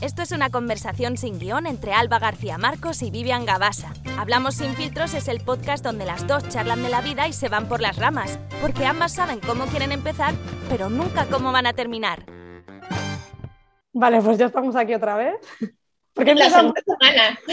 Esto 0.00 0.22
es 0.22 0.32
una 0.32 0.50
conversación 0.50 1.16
sin 1.16 1.38
guion 1.38 1.66
entre 1.66 1.92
Alba 1.92 2.18
García 2.18 2.56
Marcos 2.56 3.02
y 3.02 3.10
Vivian 3.10 3.44
Gabasa. 3.44 3.92
Hablamos 4.16 4.54
sin 4.54 4.74
filtros 4.74 5.14
es 5.14 5.28
el 5.28 5.40
podcast 5.40 5.84
donde 5.84 6.04
las 6.04 6.26
dos 6.26 6.48
charlan 6.48 6.82
de 6.82 6.88
la 6.88 7.00
vida 7.00 7.26
y 7.26 7.32
se 7.32 7.48
van 7.48 7.68
por 7.68 7.80
las 7.80 7.96
ramas, 7.96 8.38
porque 8.60 8.86
ambas 8.86 9.12
saben 9.12 9.40
cómo 9.40 9.66
quieren 9.66 9.92
empezar, 9.92 10.34
pero 10.68 10.88
nunca 10.88 11.26
cómo 11.26 11.52
van 11.52 11.66
a 11.66 11.72
terminar. 11.72 12.24
Vale, 13.92 14.20
pues 14.20 14.38
ya 14.38 14.46
estamos 14.46 14.76
aquí 14.76 14.94
otra 14.94 15.16
vez. 15.16 15.34
¿Por 16.14 16.24
qué 16.24 16.32
empezamos, 16.32 16.72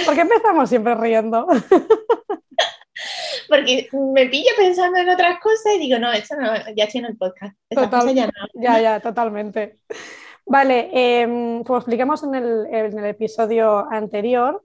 ¿por 0.06 0.16
qué 0.16 0.22
empezamos 0.22 0.70
siempre 0.70 0.96
riendo? 0.96 1.48
Porque 3.50 3.90
me 4.14 4.26
pillo 4.28 4.50
pensando 4.58 4.98
en 4.98 5.10
otras 5.10 5.40
cosas 5.40 5.74
y 5.76 5.80
digo, 5.80 6.00
no, 6.00 6.12
esto 6.12 6.36
no, 6.36 6.52
ya 6.76 6.88
tiene 6.88 7.10
el 7.10 7.18
podcast. 7.18 7.56
ya, 7.70 8.28
no. 8.28 8.32
ya, 8.56 8.82
ya, 8.82 9.00
totalmente. 9.00 9.80
Vale, 10.46 10.90
em, 10.94 11.64
como 11.64 11.80
explicamos 11.80 12.24
en 12.24 12.36
el, 12.36 13.06
episodio 13.06 13.92
anterior, 13.92 14.64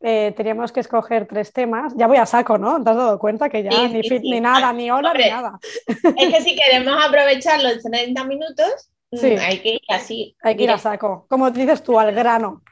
eh, 0.00 0.34
teníamos 0.36 0.72
que 0.72 0.80
escoger 0.80 1.26
tres 1.26 1.52
temas. 1.52 1.94
Ya 1.96 2.06
voy 2.06 2.18
a 2.18 2.26
saco, 2.26 2.58
¿no? 2.58 2.82
¿Te 2.82 2.90
has 2.90 2.96
dado 2.96 3.18
cuenta 3.18 3.48
que 3.48 3.62
ya 3.62 3.88
ni 3.88 4.02
fit, 4.02 4.22
ni 4.22 4.40
nada, 4.40 4.72
ni 4.72 4.90
hola, 4.90 5.14
ni 5.14 5.28
nada? 5.30 5.58
Es 5.86 6.34
que 6.34 6.42
si 6.42 6.56
queremos 6.56 7.02
aprovechar 7.02 7.62
los 7.62 7.82
30 7.82 8.24
minutos, 8.24 8.90
mm, 9.10 9.38
hay 9.40 9.58
que 9.60 9.74
ir 9.74 9.80
así. 9.88 10.36
Hay 10.42 10.56
que 10.56 10.64
ir 10.64 10.70
a 10.70 10.78
saco. 10.78 11.24
Como 11.28 11.50
dices 11.50 11.82
tú, 11.82 11.98
al 11.98 12.12
grano. 12.12 12.62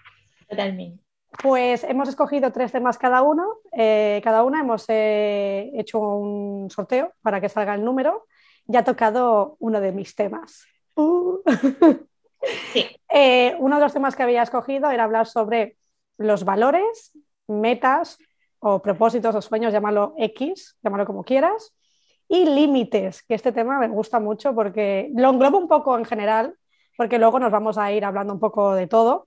Totalmente. 0.49 1.03
Pues 1.43 1.85
hemos 1.85 2.09
escogido 2.09 2.53
tres 2.53 2.73
temas 2.73 2.99
cada 2.99 3.23
uno. 3.23 3.47
Eh, 3.73 4.21
cada 4.23 4.43
una 4.43 4.61
hemos 4.61 4.85
eh, 4.89 5.71
hecho 5.75 6.01
un 6.01 6.69
sorteo 6.69 7.15
para 7.23 7.41
que 7.41 7.49
salga 7.49 7.75
el 7.75 7.85
número. 7.85 8.27
Ya 8.67 8.81
ha 8.81 8.85
tocado 8.85 9.57
uno 9.61 9.81
de 9.81 9.93
mis 9.93 10.15
temas. 10.15 10.67
Uh. 10.97 11.39
Eh, 13.13 13.57
uno 13.59 13.75
de 13.75 13.83
los 13.83 13.93
temas 13.93 14.15
que 14.15 14.23
había 14.23 14.45
escogido 14.45 14.89
era 14.89 15.03
hablar 15.03 15.27
sobre 15.27 15.77
los 16.17 16.45
valores, 16.45 17.11
metas 17.49 18.19
o 18.61 18.81
propósitos 18.81 19.35
o 19.35 19.43
sueños, 19.43 19.73
llámalo 19.73 20.15
X, 20.17 20.77
llámalo 20.81 21.07
como 21.07 21.25
quieras, 21.25 21.75
y 22.29 22.45
límites, 22.45 23.25
que 23.25 23.35
este 23.35 23.51
tema 23.51 23.81
me 23.81 23.89
gusta 23.89 24.21
mucho 24.21 24.55
porque 24.55 25.11
lo 25.17 25.31
englobo 25.31 25.59
un 25.59 25.67
poco 25.67 25.99
en 25.99 26.05
general, 26.05 26.55
porque 26.97 27.19
luego 27.19 27.41
nos 27.41 27.51
vamos 27.51 27.79
a 27.79 27.91
ir 27.91 28.05
hablando 28.05 28.33
un 28.33 28.39
poco 28.39 28.75
de 28.75 28.87
todo, 28.87 29.27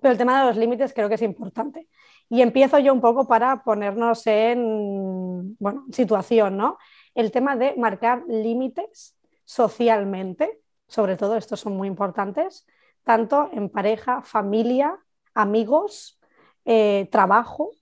pero 0.00 0.12
el 0.12 0.18
tema 0.18 0.40
de 0.40 0.46
los 0.46 0.56
límites 0.56 0.92
creo 0.92 1.08
que 1.08 1.16
es 1.16 1.22
importante. 1.22 1.88
Y 2.28 2.42
empiezo 2.42 2.78
yo 2.78 2.92
un 2.92 3.00
poco 3.00 3.26
para 3.26 3.64
ponernos 3.64 4.26
en 4.26 5.56
bueno, 5.58 5.86
situación, 5.90 6.56
¿no? 6.56 6.78
El 7.14 7.32
tema 7.32 7.56
de 7.56 7.74
marcar 7.76 8.22
límites 8.28 9.16
socialmente 9.44 10.60
sobre 10.88 11.16
todo, 11.16 11.36
estos 11.36 11.60
son 11.60 11.76
muy 11.76 11.88
importantes, 11.88 12.66
tanto 13.04 13.50
en 13.52 13.68
pareja, 13.68 14.22
familia, 14.22 14.98
amigos, 15.34 16.18
eh, 16.64 17.08
trabajo, 17.10 17.72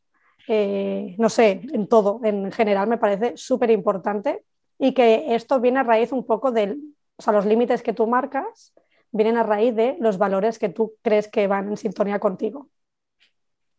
eh, 0.48 1.14
no 1.18 1.28
sé, 1.28 1.62
en 1.72 1.86
todo, 1.88 2.20
en 2.24 2.52
general 2.52 2.88
me 2.88 2.98
parece 2.98 3.36
súper 3.36 3.70
importante 3.70 4.44
y 4.78 4.92
que 4.92 5.34
esto 5.34 5.60
viene 5.60 5.80
a 5.80 5.84
raíz 5.84 6.12
un 6.12 6.26
poco 6.26 6.52
de 6.52 6.76
o 7.16 7.22
sea, 7.22 7.32
los 7.32 7.46
límites 7.46 7.82
que 7.82 7.92
tú 7.92 8.06
marcas 8.06 8.74
vienen 9.10 9.36
a 9.36 9.44
raíz 9.44 9.74
de 9.74 9.96
los 10.00 10.18
valores 10.18 10.58
que 10.58 10.68
tú 10.68 10.94
crees 11.02 11.28
que 11.28 11.46
van 11.46 11.68
en 11.68 11.76
sintonía 11.76 12.18
contigo. 12.18 12.68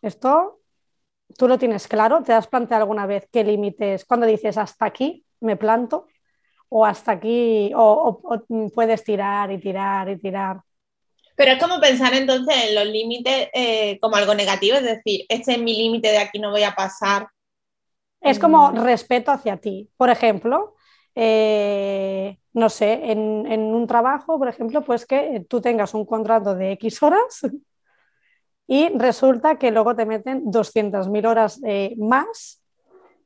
Esto, 0.02 0.62
tú 1.38 1.48
lo 1.48 1.58
tienes 1.58 1.88
claro, 1.88 2.24
¿te 2.24 2.34
has 2.34 2.48
planteado 2.48 2.84
alguna 2.84 3.06
vez 3.06 3.28
qué 3.32 3.44
límites, 3.44 4.06
cuando 4.06 4.26
dices 4.26 4.58
hasta 4.58 4.86
aquí 4.86 5.26
me 5.42 5.58
planto? 5.58 6.08
O 6.70 6.86
hasta 6.86 7.14
aquí, 7.14 7.72
o, 7.76 8.22
puedes 8.74 9.04
tirar 9.04 9.52
y 9.52 9.60
tirar 9.60 10.10
y 10.10 10.18
tirar. 10.18 10.62
Pero 11.36 11.52
es 11.52 11.62
como 11.62 11.80
pensar 11.80 12.14
entonces 12.14 12.56
en 12.70 12.76
los 12.76 12.86
límites 12.86 13.50
eh, 13.54 14.00
como 14.00 14.16
algo 14.16 14.34
negativo, 14.34 14.78
es 14.78 14.84
decir, 14.84 15.26
este 15.28 15.54
es 15.54 15.60
mi 15.60 15.76
límite, 15.76 16.10
de 16.10 16.18
aquí 16.18 16.40
no 16.40 16.52
voy 16.52 16.64
a 16.64 16.76
pasar. 16.76 17.28
Es 18.22 18.40
como 18.40 18.72
mm. 18.72 18.84
respeto 18.84 19.32
hacia 19.32 19.58
ti. 19.58 19.90
Por 19.98 20.10
ejemplo, 20.10 20.76
eh, 21.14 22.38
no 22.54 22.70
sé, 22.70 23.12
en, 23.12 23.62
un 23.62 23.88
trabajo, 23.88 24.38
por 24.38 24.48
ejemplo, 24.48 24.84
pues 24.84 25.06
que 25.06 25.46
tú 25.48 25.62
tengas 25.62 25.94
un 25.94 26.06
contrato 26.06 26.56
de 26.56 26.72
X 26.74 27.04
horas 27.04 27.42
y 28.68 28.90
resulta 28.98 29.58
que 29.58 29.72
luego 29.72 29.96
te 29.96 30.06
meten 30.06 30.46
200.000 30.46 31.28
horas 31.28 31.60
eh, 31.66 31.96
más 31.98 32.65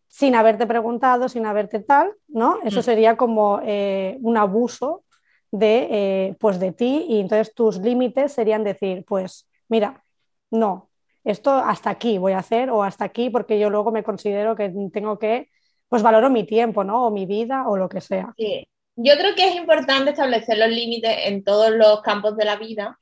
sin 0.09 0.35
haberte 0.35 0.67
preguntado, 0.67 1.29
sin 1.29 1.45
haberte 1.45 1.79
tal, 1.79 2.11
¿no? 2.27 2.59
Eso 2.65 2.79
mm. 2.79 2.83
sería 2.83 3.15
como 3.15 3.61
eh, 3.63 4.17
un 4.21 4.37
abuso 4.37 5.03
de, 5.51 5.87
eh, 5.91 6.35
pues 6.39 6.59
de 6.59 6.71
ti 6.73 7.05
y 7.07 7.21
entonces 7.21 7.53
tus 7.53 7.77
límites 7.77 8.33
serían 8.33 8.63
decir, 8.63 9.05
pues 9.07 9.47
mira, 9.69 10.03
no, 10.51 10.89
esto 11.23 11.51
hasta 11.51 11.91
aquí 11.91 12.17
voy 12.17 12.33
a 12.33 12.39
hacer 12.39 12.71
o 12.71 12.83
hasta 12.83 13.05
aquí 13.05 13.29
porque 13.29 13.59
yo 13.59 13.69
luego 13.69 13.91
me 13.91 14.03
considero 14.03 14.55
que 14.55 14.73
tengo 14.91 15.19
que, 15.19 15.49
pues 15.87 16.01
valoro 16.01 16.29
mi 16.29 16.43
tiempo, 16.43 16.83
¿no? 16.83 17.07
O 17.07 17.11
mi 17.11 17.25
vida 17.25 17.67
o 17.67 17.77
lo 17.77 17.87
que 17.87 18.01
sea. 18.01 18.33
Sí. 18.35 18.67
Yo 19.01 19.13
creo 19.17 19.33
que 19.33 19.47
es 19.47 19.55
importante 19.55 20.11
establecer 20.11 20.57
los 20.57 20.67
límites 20.67 21.15
en 21.23 21.45
todos 21.45 21.71
los 21.71 22.01
campos 22.01 22.35
de 22.35 22.43
la 22.43 22.57
vida. 22.57 22.99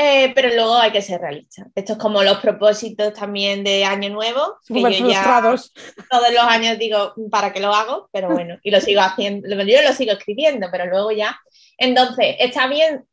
Eh, 0.00 0.30
pero 0.32 0.48
luego 0.54 0.76
hay 0.76 0.92
que 0.92 1.02
ser 1.02 1.20
realista. 1.20 1.66
Esto 1.74 1.94
es 1.94 1.98
como 1.98 2.22
los 2.22 2.38
propósitos 2.38 3.12
también 3.14 3.64
de 3.64 3.84
Año 3.84 4.10
Nuevo. 4.10 4.58
Que 4.68 4.80
yo 4.80 5.10
ya 5.10 5.42
todos 6.08 6.32
los 6.32 6.44
años 6.44 6.78
digo, 6.78 7.14
¿para 7.32 7.52
qué 7.52 7.58
lo 7.58 7.74
hago? 7.74 8.08
Pero 8.12 8.30
bueno, 8.30 8.58
y 8.62 8.70
lo 8.70 8.80
sigo 8.80 9.00
haciendo. 9.00 9.48
Yo 9.48 9.82
lo 9.82 9.92
sigo 9.92 10.12
escribiendo, 10.12 10.68
pero 10.70 10.86
luego 10.86 11.10
ya. 11.10 11.36
Entonces, 11.76 12.36
está 12.38 12.68
bien 12.68 13.06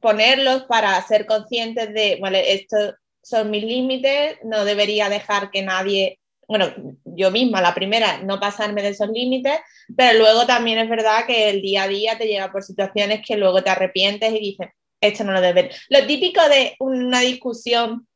ponerlos 0.00 0.62
para 0.62 1.00
ser 1.06 1.26
conscientes 1.26 1.92
de, 1.92 2.16
bueno, 2.18 2.38
estos 2.38 2.94
son 3.22 3.50
mis 3.50 3.62
límites, 3.62 4.38
no 4.42 4.64
debería 4.64 5.10
dejar 5.10 5.50
que 5.50 5.60
nadie, 5.60 6.18
bueno, 6.48 6.72
yo 7.04 7.30
misma, 7.30 7.60
la 7.60 7.74
primera, 7.74 8.22
no 8.22 8.40
pasarme 8.40 8.80
de 8.80 8.88
esos 8.88 9.10
límites, 9.10 9.58
pero 9.94 10.18
luego 10.18 10.46
también 10.46 10.78
es 10.78 10.88
verdad 10.88 11.26
que 11.26 11.50
el 11.50 11.60
día 11.60 11.82
a 11.82 11.88
día 11.88 12.16
te 12.16 12.26
llega 12.26 12.50
por 12.50 12.62
situaciones 12.62 13.20
que 13.26 13.36
luego 13.36 13.62
te 13.62 13.68
arrepientes 13.68 14.32
y 14.32 14.40
dices, 14.40 14.68
esto 15.02 15.24
no 15.24 15.32
lo 15.32 15.40
debes 15.40 15.54
ver. 15.54 15.74
Lo 15.88 16.06
típico 16.06 16.40
de 16.48 16.76
una 16.78 17.20
discusión 17.20 18.06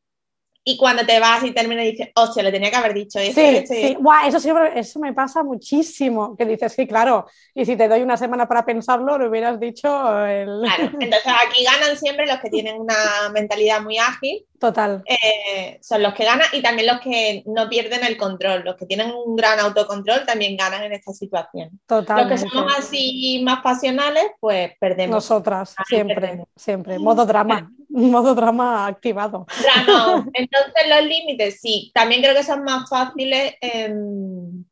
y 0.69 0.77
cuando 0.77 1.07
te 1.07 1.21
vas 1.21 1.45
y 1.45 1.53
terminas 1.53 1.85
dices, 1.85 2.09
hostia, 2.17 2.43
le 2.43 2.51
tenía 2.51 2.71
que 2.71 2.77
haber 2.77 2.93
dicho 2.93 3.21
eso. 3.21 3.41
Sí, 3.41 3.65
sí. 3.69 3.97
eso, 4.27 4.41
siempre, 4.41 4.77
eso 4.77 4.99
me 4.99 5.13
pasa 5.13 5.45
muchísimo, 5.45 6.37
que 6.37 6.45
dices, 6.45 6.73
sí, 6.73 6.89
claro, 6.89 7.25
y 7.55 7.65
si 7.65 7.77
te 7.77 7.87
doy 7.87 8.03
una 8.03 8.17
semana 8.17 8.49
para 8.49 8.67
pensarlo, 8.67 9.17
lo 9.17 9.29
hubieras 9.29 9.61
dicho. 9.61 9.87
El... 10.27 10.63
Claro, 10.63 10.91
entonces 11.01 11.33
aquí 11.47 11.65
ganan 11.65 11.97
siempre 11.97 12.27
los 12.27 12.41
que 12.41 12.51
tienen 12.51 12.81
una 12.81 12.97
mentalidad 13.33 13.81
muy 13.81 13.97
ágil. 13.99 14.45
Total. 14.59 15.05
Eh, 15.07 15.79
son 15.83 16.03
los 16.03 16.15
que 16.15 16.25
ganan 16.25 16.49
y 16.53 16.63
también 16.63 16.89
los 16.89 17.01
que 17.01 17.45
no 17.47 17.69
pierden 17.69 18.05
el 18.05 18.17
control. 18.17 18.63
Los 18.65 18.75
que 18.75 18.87
tienen 18.87 19.13
un 19.13 19.37
gran 19.37 19.61
autocontrol 19.61 20.27
también 20.27 20.57
ganan 20.57 20.83
en 20.83 20.95
esta 20.95 21.13
situación. 21.13 21.79
Total. 21.87 22.29
Los 22.29 22.41
que 22.43 22.49
somos 22.49 22.77
así 22.77 23.41
más 23.45 23.61
pasionales, 23.63 24.25
pues 24.41 24.73
perdemos. 24.81 25.15
Nosotras, 25.15 25.77
siempre, 25.87 26.45
siempre. 26.57 26.99
Modo 26.99 27.25
drama. 27.25 27.71
Modo 27.97 28.35
drama 28.35 28.87
activado. 28.87 29.47
Entonces 30.35 30.89
los 30.89 31.05
límites, 31.05 31.61
sí, 31.61 31.91
también 31.95 32.23
creo 32.23 32.35
que 32.35 32.45
son 32.45 32.63
más 32.63 32.89
fáciles 32.89 33.55
en, 33.61 34.67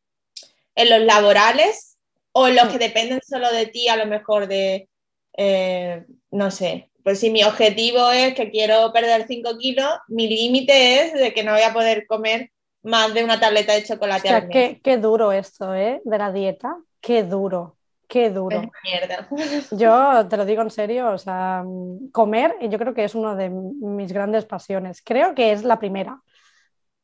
los 0.77 1.01
laborales 1.01 1.97
o 2.33 2.49
en 2.49 2.57
los 2.57 2.69
que 2.69 2.79
dependen 2.79 3.21
solo 3.23 3.51
de 3.53 3.67
ti, 3.67 3.89
a 3.89 3.97
lo 3.97 4.07
mejor 4.07 4.49
de, 4.49 4.89
eh, 5.37 6.05
no 6.31 6.51
sé, 6.51 6.91
pues 7.03 7.21
si 7.21 7.31
mi 7.31 7.45
objetivo 7.45 8.11
es 8.11 8.35
que 8.35 8.51
quiero 8.51 8.93
perder 8.93 9.27
5 9.27 9.59
kilos, 9.59 9.91
mi 10.09 10.29
límite 10.29 11.03
es 11.03 11.13
de 11.15 11.33
que 11.33 11.45
no 11.45 11.53
voy 11.53 11.63
a 11.63 11.73
poder 11.73 12.07
comer 12.07 12.51
más 12.83 13.15
de 13.15 13.25
una 13.25 13.39
tableta 13.39 13.75
de 13.75 13.85
chocolate. 13.85 14.29
O 14.29 14.31
sea, 14.31 14.49
qué, 14.49 14.81
qué, 14.83 14.97
duro 14.97 15.33
esto, 15.33 15.75
¿eh? 15.75 16.01
De 16.05 16.19
la 16.19 16.33
dieta, 16.33 16.77
qué 17.01 17.23
duro. 17.23 17.74
Qué 18.09 18.31
duro. 18.31 18.63
Yo 19.71 20.27
te 20.29 20.37
lo 20.37 20.45
digo 20.45 20.63
en 20.63 20.71
serio, 20.71 21.11
o 21.11 21.19
sea, 21.19 21.65
comer 22.13 22.57
yo 22.69 22.79
creo 22.79 22.95
que 22.95 23.05
es 23.05 23.15
una 23.15 23.35
de 23.35 23.51
mis 23.51 24.13
grandes 24.13 24.45
pasiones. 24.45 25.03
Creo 25.03 25.35
que 25.35 25.53
es 25.53 25.65
la 25.65 25.79
primera. 25.79 26.21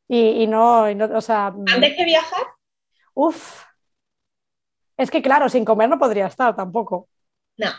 Y, 0.07 0.45
no, 0.47 0.83
o 0.83 1.21
sea... 1.21 1.53
¿Antes 1.73 1.95
que 1.95 2.03
viajar? 2.03 2.45
Uf. 3.13 3.63
Es 4.97 5.09
que 5.09 5.21
claro, 5.21 5.47
sin 5.47 5.63
comer 5.63 5.89
no 5.89 5.97
podría 5.97 6.27
estar 6.27 6.55
tampoco. 6.55 7.07
No. 7.57 7.71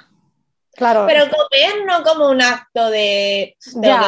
Claro. 0.75 1.05
Pero 1.07 1.25
comer 1.25 1.85
no 1.87 2.03
como 2.03 2.31
un 2.31 2.41
acto 2.41 2.91
de, 2.91 3.57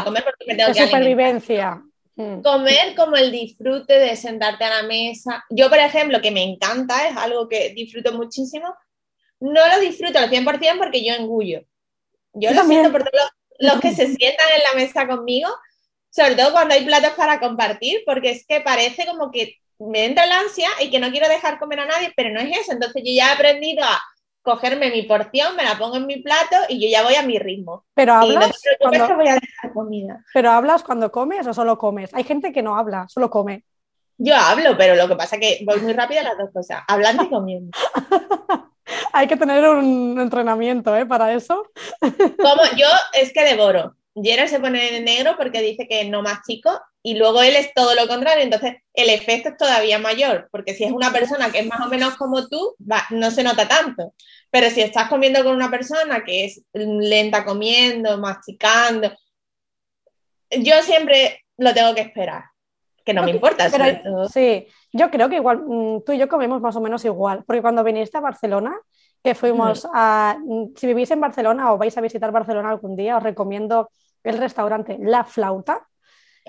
comer 0.05 0.25
porque 0.25 0.46
me 0.46 0.55
tengo 0.55 0.72
de 0.72 0.87
supervivencia. 0.87 1.82
Mm. 2.17 2.40
Comer 2.43 2.94
como 2.96 3.17
el 3.17 3.31
disfrute 3.31 3.99
de 3.99 4.17
sentarte 4.17 4.64
a 4.64 4.82
la 4.82 4.88
mesa. 4.88 5.44
Yo, 5.50 5.69
por 5.69 5.78
ejemplo, 5.78 6.20
que 6.22 6.31
me 6.31 6.43
encanta, 6.43 7.08
es 7.08 7.17
algo 7.17 7.49
que 7.49 7.75
disfruto 7.75 8.12
muchísimo, 8.12 8.75
no 9.40 9.69
lo 9.69 9.81
disfruto 9.81 10.19
al 10.19 10.31
100% 10.31 10.78
porque 10.78 11.04
yo 11.04 11.14
engullo. 11.14 11.62
Yo, 12.32 12.52
lo 12.52 12.64
siento 12.64 12.90
por 12.90 13.04
todos 13.04 13.31
los, 13.58 13.81
que 13.81 13.94
se 13.94 14.06
sientan 14.14 14.46
en 14.56 14.62
la 14.62 14.75
mesa 14.75 15.06
conmigo, 15.06 15.48
sobre 16.10 16.34
todo 16.34 16.52
cuando 16.52 16.75
hay 16.75 16.84
platos 16.84 17.12
para 17.12 17.38
compartir, 17.38 18.02
porque 18.04 18.31
es 18.31 18.46
que 18.46 18.60
parece 18.60 19.06
como 19.06 19.31
que 19.31 19.56
me 19.78 20.04
entra 20.04 20.26
la 20.26 20.40
ansia 20.40 20.69
y 20.81 20.90
que 20.90 20.98
no 20.98 21.10
quiero 21.10 21.28
dejar 21.28 21.58
comer 21.58 21.81
a 21.81 21.86
nadie, 21.86 22.12
pero 22.16 22.31
no 22.31 22.40
es 22.40 22.58
eso. 22.58 22.72
Entonces 22.72 23.02
yo 23.04 23.12
ya 23.12 23.31
he 23.31 23.34
aprendido 23.34 23.84
a 23.84 24.02
cogerme 24.42 24.90
mi 24.90 25.02
porción, 25.02 25.56
me 25.56 25.64
la 25.64 25.78
pongo 25.78 25.96
en 25.96 26.06
mi 26.06 26.20
plato 26.20 26.56
y 26.69 26.81
yo 26.81 26.88
ya 26.90 27.02
voy 27.02 27.14
a 27.14 27.22
mi 27.22 27.38
ritmo. 27.38 27.84
Pero 27.94 28.12
Y 28.25 28.28
no 28.31 28.34
hablas, 28.34 28.60
te 28.60 28.76
preocupes 28.76 28.98
cuando, 28.98 29.06
que 29.06 29.14
voy 29.14 29.28
a 29.28 29.34
dejar 29.40 29.72
comida. 29.72 30.25
pero 30.34 30.50
hablas 30.50 30.82
cuando 30.82 31.10
comes 31.10 31.46
o 31.46 31.54
solo 31.54 31.78
comes. 31.78 32.12
Hay 32.14 32.25
gente 32.25 32.52
que 32.52 32.62
no 32.62 32.76
habla, 32.76 33.06
solo 33.08 33.31
come. 33.31 33.64
Yo 34.19 34.36
hablo, 34.36 34.76
pero 34.76 34.94
lo 34.94 35.08
que 35.08 35.16
pasa 35.16 35.36
es 35.36 35.40
que 35.40 35.64
voy 35.64 35.81
muy 35.81 35.92
rápido 35.92 36.20
a 36.20 36.25
las 36.25 36.38
dos 36.38 36.50
cosas, 36.52 36.82
hablando 36.86 37.25
y 37.25 37.31
comiendo. 37.31 37.76
Hay 39.12 39.26
que 39.26 39.37
tener 39.37 39.69
un 39.69 40.19
entrenamiento 40.20 40.96
¿eh? 40.96 41.06
para 41.06 41.32
eso. 41.32 41.70
Como 42.00 42.62
yo 42.76 42.87
es 43.12 43.32
que 43.32 43.44
devoro. 43.44 43.96
Gerard 44.17 44.49
se 44.49 44.61
pone 44.61 44.96
en 44.96 45.05
negro 45.05 45.35
porque 45.37 45.61
dice 45.61 45.88
que 45.88 46.05
no 46.05 46.23
más 46.23 46.41
chico 46.46 46.70
y 47.02 47.17
luego 47.17 47.43
él 47.43 47.56
es 47.56 47.75
todo 47.75 47.94
lo 47.96 48.06
contrario, 48.06 48.44
entonces 48.44 48.76
el 48.94 49.11
efecto 49.11 49.49
es 49.50 49.56
todavía 49.56 49.99
mayor, 49.99 50.49
porque 50.52 50.73
si 50.73 50.85
es 50.85 50.93
una 50.93 51.11
persona 51.12 51.50
que 51.50 51.58
es 51.58 51.67
más 51.67 51.81
o 51.81 51.88
menos 51.88 52.14
como 52.14 52.46
tú, 52.49 52.76
va- 52.81 53.05
no 53.11 53.31
se 53.32 53.43
nota 53.43 53.67
tanto. 53.69 54.14
Pero 54.50 54.70
si 54.70 54.81
estás 54.82 55.08
comiendo 55.08 55.43
con 55.43 55.55
una 55.56 55.69
persona 55.70 56.23
que 56.25 56.44
es 56.44 56.62
lenta 56.73 57.44
comiendo, 57.44 58.17
masticando, 58.19 59.12
yo 60.50 60.82
siempre 60.82 61.44
lo 61.56 61.75
tengo 61.75 61.94
que 61.94 62.02
esperar, 62.02 62.44
que 63.05 63.12
no 63.14 63.23
me 63.25 63.32
importa. 63.32 63.69
Pero, 63.70 64.29
sí, 64.29 64.67
yo 64.94 65.11
creo 65.11 65.29
que 65.29 65.37
igual 65.37 65.62
mm, 65.67 66.05
tú 66.06 66.12
y 66.12 66.19
yo 66.19 66.29
comemos 66.29 66.61
más 66.62 66.76
o 66.76 66.81
menos 66.81 67.05
igual, 67.05 67.44
porque 67.46 67.61
cuando 67.62 67.85
viniste 67.85 68.17
a 68.19 68.20
Barcelona, 68.20 68.75
que 69.23 69.35
fuimos 69.35 69.87
a, 69.93 70.37
mm, 70.43 70.75
si 70.76 70.87
vivís 70.87 71.11
en 71.11 71.20
Barcelona 71.20 71.73
o 71.73 71.79
vais 71.79 71.96
a 71.96 72.00
visitar 72.00 72.31
Barcelona 72.32 72.70
algún 72.70 72.94
día, 72.96 73.17
os 73.17 73.23
recomiendo 73.23 73.91
el 74.23 74.38
restaurante 74.38 74.96
La 75.00 75.25
Flauta. 75.25 75.87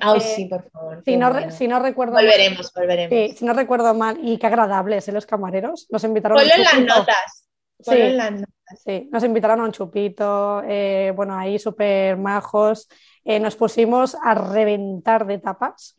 Ah, 0.01 0.15
eh, 0.17 0.19
sí, 0.19 0.45
por 0.45 0.69
favor. 0.69 1.01
Si 1.05 1.15
no, 1.15 1.31
bueno. 1.31 1.51
si 1.51 1.67
no 1.69 1.79
recuerdo 1.79 2.13
mal- 2.13 2.25
Volveremos, 2.25 2.71
volveremos. 2.73 3.09
sí, 3.17 3.37
si 3.37 3.45
no 3.45 3.53
recuerdo 3.53 3.93
mal, 3.93 4.17
y 4.21 4.37
qué 4.37 4.47
agradables 4.47 5.07
¿eh? 5.07 5.11
los 5.13 5.25
camareros, 5.25 5.87
nos 5.89 6.03
invitaron 6.03 6.37
a 6.37 6.41
un 6.43 6.47
Ponlo 6.49 6.55
en 6.55 6.63
las 6.63 6.73
chupito. 6.73 6.95
notas. 6.99 7.47
Ponlo 7.85 8.01
Sí. 8.01 8.07
en 8.11 8.17
las 8.17 8.31
notas. 8.31 8.81
Sí, 8.85 9.09
nos 9.11 9.23
invitaron 9.23 9.61
a 9.61 9.63
un 9.63 9.71
chupito, 9.71 10.61
eh, 10.67 11.13
bueno, 11.15 11.37
ahí 11.37 11.59
súper 11.59 12.17
majos, 12.17 12.89
eh, 13.23 13.39
nos 13.39 13.55
pusimos 13.55 14.17
a 14.21 14.33
reventar 14.33 15.25
de 15.27 15.37
tapas. 15.37 15.97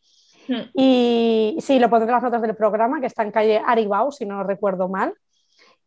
Hmm. 0.49 0.71
Y 0.75 1.57
sí, 1.61 1.79
lo 1.79 1.89
pondré 1.91 2.07
en 2.09 2.15
las 2.15 2.23
notas 2.23 2.43
del 2.43 2.57
programa, 2.57 3.01
que 3.01 3.07
está 3.07 3.23
en 3.23 3.31
calle 3.33 3.61
Aribau, 3.65 4.13
si 4.13 4.25
no 4.27 4.43
recuerdo 4.43 4.89
mal. 4.89 5.15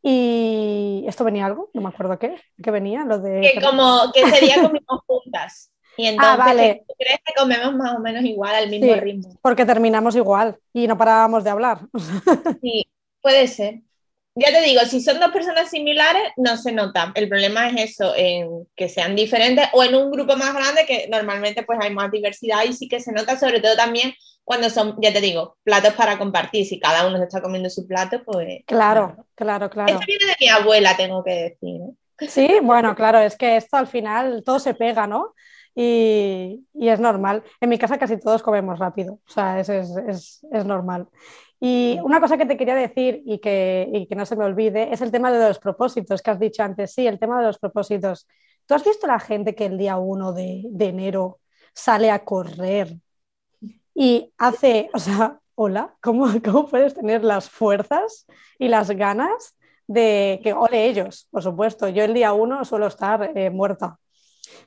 Y 0.02 1.04
esto 1.08 1.24
venía 1.26 1.46
algo, 1.46 1.70
no 1.74 1.82
me 1.82 1.90
acuerdo 1.90 2.18
qué, 2.18 2.36
qué 2.64 2.72
venía, 2.72 3.04
lo 3.04 3.20
de... 3.20 3.42
que 3.42 3.62
como 3.62 4.12
que 4.14 4.22
ese 4.22 4.46
día 4.46 4.56
comimos 4.62 5.02
juntas. 5.06 5.72
Y 5.98 6.06
entonces 6.08 6.34
Ah, 6.34 6.38
vale. 6.38 6.86
¿tú 6.88 6.94
crees 6.98 7.20
que 7.26 7.34
comemos 7.38 7.74
más 7.76 7.96
o 7.96 8.00
menos 8.00 8.24
igual 8.24 8.56
al 8.56 8.70
mismo 8.70 8.94
Sí. 8.94 9.00
ritmo? 9.00 9.30
Porque 9.42 9.66
terminamos 9.66 10.16
igual 10.16 10.58
y 10.74 10.88
no 10.88 10.98
parábamos 10.98 11.44
de 11.44 11.50
hablar. 11.50 11.80
Sí, 12.62 12.88
puede 13.22 13.48
ser. 13.48 13.82
Ya 14.36 14.52
te 14.52 14.62
digo, 14.62 14.81
si 14.86 15.02
son 15.02 15.20
dos 15.20 15.31
personas 15.31 15.70
similares, 15.70 16.22
no 16.38 16.56
se 16.56 16.72
nota. 16.72 17.12
El 17.16 17.28
problema 17.28 17.68
es 17.70 17.92
eso, 17.92 18.14
en 18.16 18.68
que 18.76 18.88
sean 18.88 19.16
diferentes 19.16 19.68
o 19.74 19.84
en 19.84 19.96
un 19.96 20.12
grupo 20.12 20.38
más 20.38 20.54
grande 20.54 20.86
que 20.88 21.08
normalmente 21.10 21.64
pues 21.64 21.78
hay 21.81 21.94
más 21.94 22.10
diversidad 22.12 22.64
y 22.64 22.72
sí 22.74 22.88
que 22.88 23.02
se 23.02 23.12
nota, 23.12 23.38
sobre 23.38 23.60
todo 23.60 23.76
también 23.76 24.14
cuando 24.46 24.70
son, 24.70 24.96
ya 25.02 25.12
te 25.12 25.20
digo, 25.22 25.58
platos 25.64 25.94
para 25.94 26.18
compartir. 26.18 26.66
Si 26.66 26.80
cada 26.80 27.06
uno 27.08 27.18
se 27.18 27.24
está 27.26 27.42
comiendo 27.42 27.70
su 27.70 27.86
plato, 27.86 28.24
pues... 28.24 28.62
Claro, 28.66 29.28
claro, 29.36 29.70
claro. 29.70 29.94
Esto 29.94 30.06
viene 30.08 30.26
de 30.26 30.36
mi 30.40 30.48
abuela, 30.48 30.96
tengo 30.96 31.24
que 31.24 31.32
decir. 31.60 31.82
¿eh? 31.82 32.28
Sí, 32.28 32.48
bueno, 32.64 32.96
claro, 32.96 33.20
es 33.20 33.36
que 33.38 33.58
esto 33.58 33.78
al 33.78 33.88
final 33.88 34.44
todo 34.46 34.60
se 34.60 34.74
pega, 34.74 35.06
¿no? 35.06 35.34
Y, 35.75 36.66
y 36.74 36.90
es 36.90 37.00
normal. 37.00 37.44
En 37.62 37.70
mi 37.70 37.78
casa 37.78 37.98
casi 37.98 38.20
todos 38.20 38.42
comemos 38.42 38.80
rápido, 38.80 39.14
o 39.28 39.32
sea, 39.32 39.60
es, 39.60 39.70
es- 39.70 39.96
es- 40.08 40.46
es 40.52 40.66
normal. 40.66 41.08
Y 41.60 42.00
una 42.04 42.22
cosa 42.22 42.38
que 42.38 42.46
te 42.46 42.56
quería 42.56 42.76
decir 42.76 43.22
y 43.26 43.40
que, 43.40 43.90
y 43.94 44.08
que 44.08 44.16
no 44.16 44.26
se 44.26 44.36
me 44.36 44.46
olvide 44.46 44.94
es 44.94 45.02
el 45.02 45.12
tema 45.12 45.32
de 45.32 45.46
los 45.46 45.60
propósitos 45.60 46.22
que 46.22 46.32
has 46.32 46.40
dicho 46.40 46.64
antes. 46.64 46.94
Sí, 46.94 47.06
el 47.06 47.20
tema 47.20 47.40
de 47.40 47.48
los 47.48 47.60
propósitos. 47.60 48.28
¿Tú 48.66 48.76
has 48.76 48.84
visto 48.84 49.08
la 49.08 49.20
gente 49.20 49.56
que 49.56 49.66
el 49.66 49.78
día 49.78 49.98
1 49.98 50.34
de, 50.34 50.64
de 50.66 50.86
enero 50.86 51.40
sale 51.74 52.12
a 52.12 52.24
correr 52.24 52.96
y 53.94 54.32
hace, 54.38 54.90
o 54.94 55.00
sea, 55.00 55.40
hola, 55.56 55.96
¿cómo, 56.02 56.28
cómo 56.44 56.68
puedes 56.68 56.94
tener 56.94 57.24
las 57.24 57.50
fuerzas 57.50 58.26
y 58.58 58.70
las 58.70 58.90
ganas 58.92 59.56
de 59.90 60.40
que 60.44 60.54
ole 60.54 60.86
ellos, 60.86 61.28
por 61.32 61.42
supuesto. 61.42 61.90
Yo 61.90 62.04
el 62.04 62.14
día 62.14 62.32
uno 62.32 62.64
suelo 62.64 62.88
estar 62.88 63.32
eh, 63.36 63.50
muerta. 63.50 63.98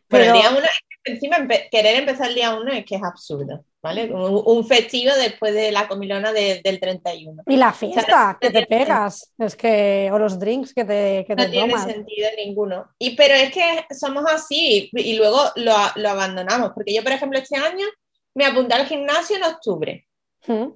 Pero 0.08 0.24
Pero 0.24 0.24
el 0.24 0.32
día 0.32 0.50
uno, 0.50 0.66
encima 1.04 1.36
empe- 1.38 1.68
querer 1.70 1.96
empezar 1.96 2.28
el 2.28 2.34
día 2.34 2.54
uno 2.54 2.72
es 2.72 2.84
que 2.84 2.96
es 2.96 3.02
absurdo, 3.02 3.64
¿vale? 3.82 4.04
Un, 4.12 4.42
un 4.44 4.66
festivo 4.66 5.12
después 5.16 5.52
de 5.54 5.72
la 5.72 5.88
comilona 5.88 6.32
de- 6.32 6.60
del 6.62 6.78
31. 6.80 7.42
y 7.46 7.56
la 7.56 7.72
fiesta 7.72 8.38
que 8.40 8.50
te 8.50 8.66
pegas, 8.66 9.32
es 9.38 9.56
que 9.56 10.10
o 10.12 10.18
los 10.18 10.38
drinks 10.38 10.72
que 10.74 10.84
te, 10.84 11.24
que 11.26 11.34
No 11.36 11.44
te 11.44 11.50
tiene 11.50 11.68
tomas. 11.72 11.84
sentido 11.86 12.28
ninguno. 12.36 12.86
Y, 12.98 13.16
pero 13.16 13.34
es 13.34 13.50
que 13.52 13.84
somos 13.94 14.24
así 14.30 14.90
y, 14.92 15.00
y 15.12 15.16
luego 15.16 15.38
lo, 15.56 15.74
lo 15.96 16.08
abandonamos. 16.10 16.70
Porque 16.74 16.94
yo, 16.94 17.02
por 17.02 17.12
ejemplo, 17.12 17.38
este 17.38 17.56
año 17.56 17.86
me 18.34 18.44
apunté 18.46 18.74
al 18.74 18.86
gimnasio 18.86 19.36
en 19.36 19.44
octubre. 19.44 20.06
¿Mm? 20.46 20.66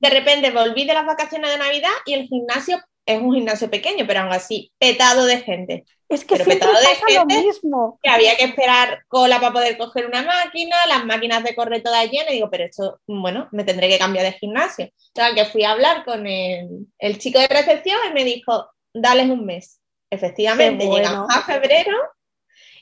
De 0.00 0.10
repente 0.10 0.50
volví 0.50 0.84
de 0.86 0.94
las 0.94 1.06
vacaciones 1.06 1.50
de 1.50 1.58
Navidad 1.58 1.90
y 2.06 2.14
el 2.14 2.26
gimnasio 2.26 2.78
es 3.06 3.20
un 3.20 3.34
gimnasio 3.34 3.70
pequeño, 3.70 4.06
pero 4.06 4.20
aún 4.20 4.32
así, 4.32 4.72
petado 4.78 5.26
de 5.26 5.38
gente. 5.38 5.84
Es 6.08 6.24
que 6.24 6.36
Pero 6.36 6.44
siempre 6.44 6.68
petado 6.68 6.80
de 6.80 6.86
pasa 6.86 7.00
lo 7.12 7.20
gente. 7.20 7.42
mismo. 7.42 7.98
Que 8.02 8.10
había 8.10 8.36
que 8.36 8.44
esperar 8.44 9.04
cola 9.08 9.40
para 9.40 9.52
poder 9.52 9.76
coger 9.76 10.06
una 10.06 10.22
máquina, 10.22 10.76
las 10.86 11.04
máquinas 11.04 11.42
de 11.44 11.54
correr 11.54 11.82
todas 11.82 12.10
llenas. 12.10 12.30
Y 12.30 12.34
digo, 12.34 12.50
pero 12.50 12.64
esto, 12.64 13.00
bueno, 13.06 13.48
me 13.52 13.64
tendré 13.64 13.88
que 13.88 13.98
cambiar 13.98 14.24
de 14.24 14.32
gimnasio. 14.32 14.90
Entonces, 15.14 15.34
que 15.34 15.50
fui 15.50 15.64
a 15.64 15.72
hablar 15.72 16.04
con 16.04 16.26
el, 16.26 16.86
el 16.98 17.18
chico 17.18 17.38
de 17.38 17.48
recepción 17.48 17.98
y 18.10 18.14
me 18.14 18.24
dijo, 18.24 18.68
dales 18.92 19.28
un 19.28 19.44
mes. 19.44 19.80
Efectivamente, 20.10 20.86
bueno. 20.86 21.08
llegamos 21.08 21.28
a 21.34 21.42
febrero 21.42 21.96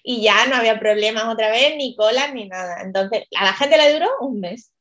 y 0.02 0.22
ya 0.22 0.46
no 0.46 0.56
había 0.56 0.78
problemas 0.78 1.24
otra 1.24 1.50
vez, 1.50 1.76
ni 1.76 1.96
colas, 1.96 2.34
ni 2.34 2.48
nada. 2.48 2.82
Entonces, 2.82 3.24
a 3.36 3.44
la 3.44 3.52
gente 3.54 3.76
le 3.76 3.92
duró 3.92 4.08
un 4.20 4.40
mes. 4.40 4.72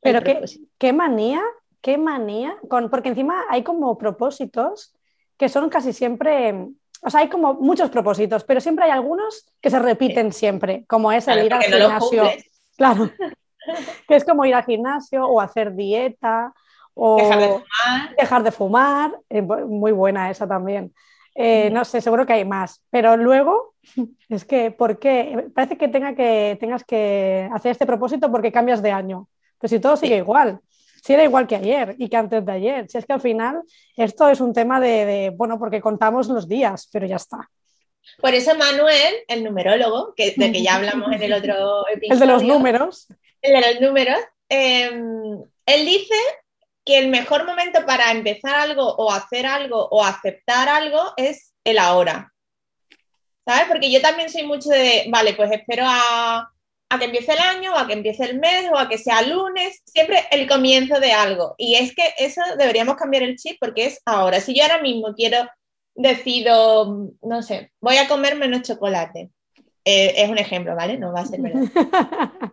Pero 0.00 0.22
qué, 0.22 0.32
propósito. 0.32 0.68
qué 0.78 0.92
manía, 0.92 1.42
qué 1.80 1.98
manía, 1.98 2.56
con, 2.68 2.90
porque 2.90 3.08
encima 3.10 3.44
hay 3.48 3.62
como 3.62 3.96
propósitos 3.98 4.94
que 5.36 5.48
son 5.48 5.68
casi 5.68 5.92
siempre, 5.92 6.54
o 7.02 7.10
sea, 7.10 7.20
hay 7.20 7.28
como 7.28 7.54
muchos 7.54 7.90
propósitos, 7.90 8.44
pero 8.44 8.60
siempre 8.60 8.86
hay 8.86 8.90
algunos 8.90 9.46
que 9.60 9.70
se 9.70 9.78
repiten 9.78 10.32
siempre, 10.32 10.84
como 10.86 11.12
es 11.12 11.28
el 11.28 11.46
Claro, 11.46 11.46
ir 11.46 11.54
al 11.54 11.60
no 11.70 11.76
gimnasio. 11.76 12.24
Claro, 12.76 13.10
que 14.08 14.16
es 14.16 14.24
como 14.24 14.44
ir 14.44 14.54
al 14.54 14.64
gimnasio 14.64 15.26
o 15.26 15.40
hacer 15.40 15.74
dieta 15.74 16.52
o 16.94 17.16
Dejar 17.18 17.40
de 17.40 17.46
fumar. 17.48 18.16
dejar 18.16 18.42
de 18.42 18.50
fumar, 18.52 19.20
eh, 19.28 19.42
muy 19.42 19.92
buena 19.92 20.30
esa 20.30 20.48
también. 20.48 20.94
Eh, 21.34 21.68
no 21.70 21.84
sé, 21.84 22.00
seguro 22.00 22.24
que 22.24 22.32
hay 22.32 22.46
más, 22.46 22.82
pero 22.88 23.16
luego 23.18 23.74
es 24.30 24.44
que, 24.46 24.70
¿por 24.70 24.98
qué? 24.98 25.50
Parece 25.54 25.76
que, 25.76 25.88
tenga 25.88 26.14
que 26.14 26.56
tengas 26.58 26.82
que 26.84 27.48
hacer 27.52 27.72
este 27.72 27.84
propósito 27.84 28.32
porque 28.32 28.50
cambias 28.50 28.80
de 28.80 28.92
año, 28.92 29.28
pero 29.60 29.68
si 29.68 29.78
todo 29.78 29.96
sigue 29.98 30.16
igual, 30.16 30.60
si 31.06 31.14
era 31.14 31.22
igual 31.22 31.46
que 31.46 31.54
ayer 31.54 31.94
y 31.98 32.08
que 32.08 32.16
antes 32.16 32.44
de 32.44 32.50
ayer, 32.50 32.90
si 32.90 32.98
es 32.98 33.06
que 33.06 33.12
al 33.12 33.20
final 33.20 33.62
esto 33.96 34.28
es 34.28 34.40
un 34.40 34.52
tema 34.52 34.80
de, 34.80 35.04
de, 35.04 35.30
bueno, 35.30 35.56
porque 35.56 35.80
contamos 35.80 36.26
los 36.26 36.48
días, 36.48 36.88
pero 36.92 37.06
ya 37.06 37.14
está. 37.14 37.48
Por 38.20 38.34
eso 38.34 38.56
Manuel, 38.56 39.14
el 39.28 39.44
numerólogo, 39.44 40.14
que, 40.16 40.34
de 40.36 40.50
que 40.50 40.62
ya 40.64 40.74
hablamos 40.74 41.12
en 41.12 41.22
el 41.22 41.32
otro 41.32 41.86
episodio, 41.86 42.12
El 42.12 42.18
de 42.18 42.26
los 42.26 42.42
números, 42.42 43.06
el 43.40 43.52
de 43.52 43.72
los 43.72 43.80
números, 43.80 44.18
eh, 44.48 44.90
él 45.66 45.86
dice 45.86 46.16
que 46.84 46.98
el 46.98 47.06
mejor 47.06 47.46
momento 47.46 47.86
para 47.86 48.10
empezar 48.10 48.56
algo 48.56 48.82
o 48.96 49.12
hacer 49.12 49.46
algo 49.46 49.86
o 49.88 50.04
aceptar 50.04 50.68
algo 50.68 51.12
es 51.16 51.54
el 51.62 51.78
ahora. 51.78 52.32
¿Sabes? 53.44 53.68
Porque 53.68 53.92
yo 53.92 54.00
también 54.00 54.28
soy 54.28 54.42
mucho 54.42 54.70
de, 54.70 55.06
vale, 55.08 55.34
pues 55.34 55.52
espero 55.52 55.84
a, 55.86 56.50
a 56.96 56.98
que 56.98 57.04
empiece 57.06 57.32
el 57.32 57.38
año 57.38 57.72
o 57.72 57.78
a 57.78 57.86
que 57.86 57.92
empiece 57.94 58.24
el 58.24 58.38
mes 58.38 58.66
o 58.72 58.78
a 58.78 58.88
que 58.88 58.98
sea 58.98 59.22
lunes, 59.22 59.80
siempre 59.86 60.24
el 60.30 60.48
comienzo 60.48 60.98
de 61.00 61.12
algo. 61.12 61.54
Y 61.58 61.76
es 61.76 61.94
que 61.94 62.02
eso 62.18 62.40
deberíamos 62.58 62.96
cambiar 62.96 63.22
el 63.22 63.36
chip 63.36 63.56
porque 63.60 63.86
es 63.86 64.00
ahora. 64.04 64.40
Si 64.40 64.54
yo 64.54 64.62
ahora 64.64 64.80
mismo 64.82 65.14
quiero, 65.14 65.48
decido, 65.94 67.10
no 67.22 67.42
sé, 67.42 67.72
voy 67.80 67.96
a 67.96 68.08
comer 68.08 68.36
menos 68.36 68.62
chocolate. 68.62 69.30
Eh, 69.84 70.14
es 70.16 70.28
un 70.28 70.38
ejemplo, 70.38 70.74
¿vale? 70.74 70.98
No 70.98 71.12
va 71.12 71.20
a 71.20 71.26
ser 71.26 71.40
verdad 71.40 71.60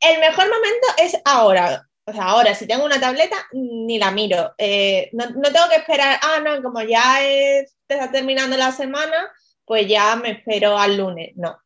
el 0.00 0.20
mejor 0.20 0.44
momento 0.44 0.86
es 0.98 1.16
ahora. 1.24 1.84
O 2.06 2.12
sea, 2.12 2.24
ahora, 2.24 2.54
si 2.54 2.66
tengo 2.66 2.84
una 2.86 3.00
tableta, 3.00 3.36
ni 3.52 3.98
la 3.98 4.10
miro. 4.10 4.54
Eh, 4.56 5.10
no, 5.12 5.26
no 5.30 5.52
tengo 5.52 5.68
que 5.68 5.76
esperar, 5.76 6.18
ah, 6.22 6.38
no, 6.42 6.62
como 6.62 6.80
ya 6.82 7.22
es- 7.22 7.76
está 7.86 8.10
terminando 8.10 8.56
la 8.56 8.72
semana, 8.72 9.30
pues 9.66 9.86
ya 9.86 10.16
me 10.16 10.30
espero 10.30 10.78
al 10.78 10.96
lunes. 10.96 11.32
No. 11.36 11.58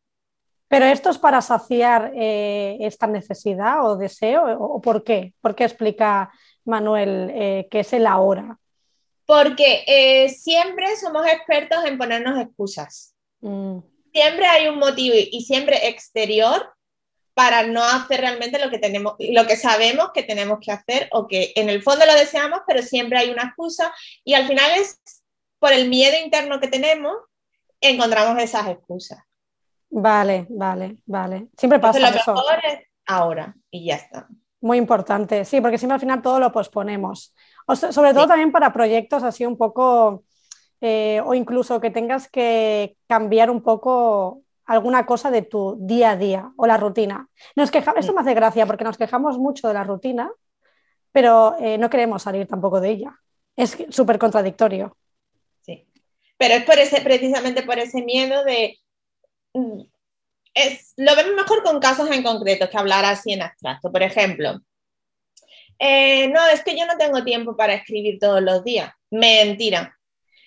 Pero 0.72 0.86
esto 0.86 1.10
es 1.10 1.18
para 1.18 1.42
saciar 1.42 2.12
eh, 2.16 2.78
esta 2.80 3.06
necesidad 3.06 3.84
o 3.84 3.98
deseo, 3.98 4.58
o, 4.58 4.80
por 4.80 5.04
qué? 5.04 5.34
¿Por 5.42 5.54
qué 5.54 5.64
explica 5.64 6.32
Manuel 6.64 7.30
eh, 7.34 7.68
que 7.70 7.80
es 7.80 7.92
el 7.92 8.06
ahora? 8.06 8.58
Porque 9.26 9.84
eh, 9.86 10.30
siempre 10.30 10.86
somos 10.96 11.26
expertos 11.26 11.84
en 11.84 11.98
ponernos 11.98 12.40
excusas. 12.40 13.14
Mm. 13.42 13.80
Siempre 14.14 14.46
hay 14.46 14.68
un 14.68 14.78
motivo 14.78 15.14
y 15.14 15.42
siempre 15.42 15.88
exterior 15.88 16.72
para 17.34 17.64
no 17.64 17.84
hacer 17.84 18.22
realmente 18.22 18.58
lo 18.58 18.70
que 18.70 18.78
tenemos, 18.78 19.16
lo 19.18 19.46
que 19.46 19.56
sabemos 19.56 20.12
que 20.14 20.22
tenemos 20.22 20.58
que 20.58 20.72
hacer 20.72 21.06
o 21.12 21.28
que 21.28 21.52
en 21.54 21.68
el 21.68 21.82
fondo 21.82 22.06
lo 22.06 22.14
deseamos, 22.14 22.60
pero 22.66 22.80
siempre 22.80 23.18
hay 23.18 23.28
una 23.28 23.42
excusa 23.42 23.92
y 24.24 24.32
al 24.32 24.46
final 24.46 24.70
es 24.80 25.02
por 25.58 25.74
el 25.74 25.90
miedo 25.90 26.16
interno 26.24 26.60
que 26.60 26.68
tenemos, 26.68 27.14
encontramos 27.78 28.42
esas 28.42 28.68
excusas. 28.68 29.18
Vale, 29.94 30.46
vale, 30.48 30.96
vale. 31.04 31.48
Siempre 31.56 31.78
pasa 31.78 31.98
Entonces, 31.98 32.26
lo 32.26 32.32
eso. 32.32 32.42
mejor 32.42 32.64
es 32.64 32.86
ahora 33.06 33.54
y 33.70 33.86
ya 33.86 33.96
está. 33.96 34.26
Muy 34.62 34.78
importante, 34.78 35.44
sí, 35.44 35.60
porque 35.60 35.76
siempre 35.76 35.94
al 35.94 36.00
final 36.00 36.22
todo 36.22 36.40
lo 36.40 36.50
posponemos. 36.50 37.34
O 37.66 37.76
so- 37.76 37.92
sobre 37.92 38.12
todo 38.14 38.22
Sí. 38.22 38.28
también 38.28 38.52
para 38.52 38.72
proyectos 38.72 39.22
así 39.22 39.44
un 39.44 39.58
poco, 39.58 40.24
eh, 40.80 41.20
o 41.24 41.34
incluso 41.34 41.80
que 41.80 41.90
tengas 41.90 42.28
que 42.28 42.96
cambiar 43.06 43.50
un 43.50 43.62
poco 43.62 44.40
alguna 44.64 45.04
cosa 45.04 45.30
de 45.30 45.42
tu 45.42 45.76
día 45.80 46.12
a 46.12 46.16
día 46.16 46.52
o 46.56 46.66
la 46.66 46.76
rutina. 46.78 47.28
Nos 47.56 47.70
queja- 47.70 47.92
Esto 47.96 48.14
me 48.14 48.22
hace 48.22 48.32
gracia 48.34 48.64
porque 48.66 48.84
nos 48.84 48.96
quejamos 48.96 49.36
mucho 49.38 49.68
de 49.68 49.74
la 49.74 49.84
rutina, 49.84 50.30
pero 51.10 51.54
eh, 51.60 51.76
no 51.76 51.90
queremos 51.90 52.22
salir 52.22 52.46
tampoco 52.46 52.80
de 52.80 52.90
ella. 52.90 53.14
Es 53.56 53.76
súper 53.90 54.18
contradictorio. 54.18 54.96
Sí. 55.60 55.86
Pero 56.38 56.54
es 56.54 56.64
por 56.64 56.78
ese, 56.78 57.02
precisamente 57.02 57.62
por 57.64 57.78
ese 57.78 58.02
miedo 58.02 58.42
de. 58.44 58.78
Es, 60.54 60.92
lo 60.96 61.16
vemos 61.16 61.34
mejor 61.34 61.62
con 61.62 61.80
casos 61.80 62.10
en 62.10 62.22
concreto 62.22 62.68
que 62.68 62.76
hablar 62.76 63.04
así 63.04 63.32
en 63.32 63.42
abstracto. 63.42 63.90
Por 63.90 64.02
ejemplo, 64.02 64.60
eh, 65.78 66.28
no, 66.28 66.46
es 66.48 66.62
que 66.62 66.78
yo 66.78 66.86
no 66.86 66.96
tengo 66.96 67.24
tiempo 67.24 67.56
para 67.56 67.74
escribir 67.74 68.18
todos 68.18 68.42
los 68.42 68.62
días. 68.62 68.92
Mentira. 69.10 69.98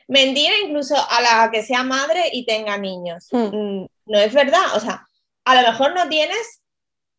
Mentira 0.07 0.53
incluso 0.63 0.95
a 0.95 1.21
la 1.21 1.50
que 1.51 1.63
sea 1.63 1.83
madre 1.83 2.29
y 2.31 2.45
tenga 2.45 2.77
niños. 2.77 3.27
Mm. 3.31 3.55
Mm, 3.55 3.88
No 4.05 4.19
es 4.19 4.33
verdad. 4.33 4.75
O 4.75 4.79
sea, 4.79 5.07
a 5.45 5.62
lo 5.62 5.71
mejor 5.71 5.95
no 5.95 6.07
tienes 6.07 6.62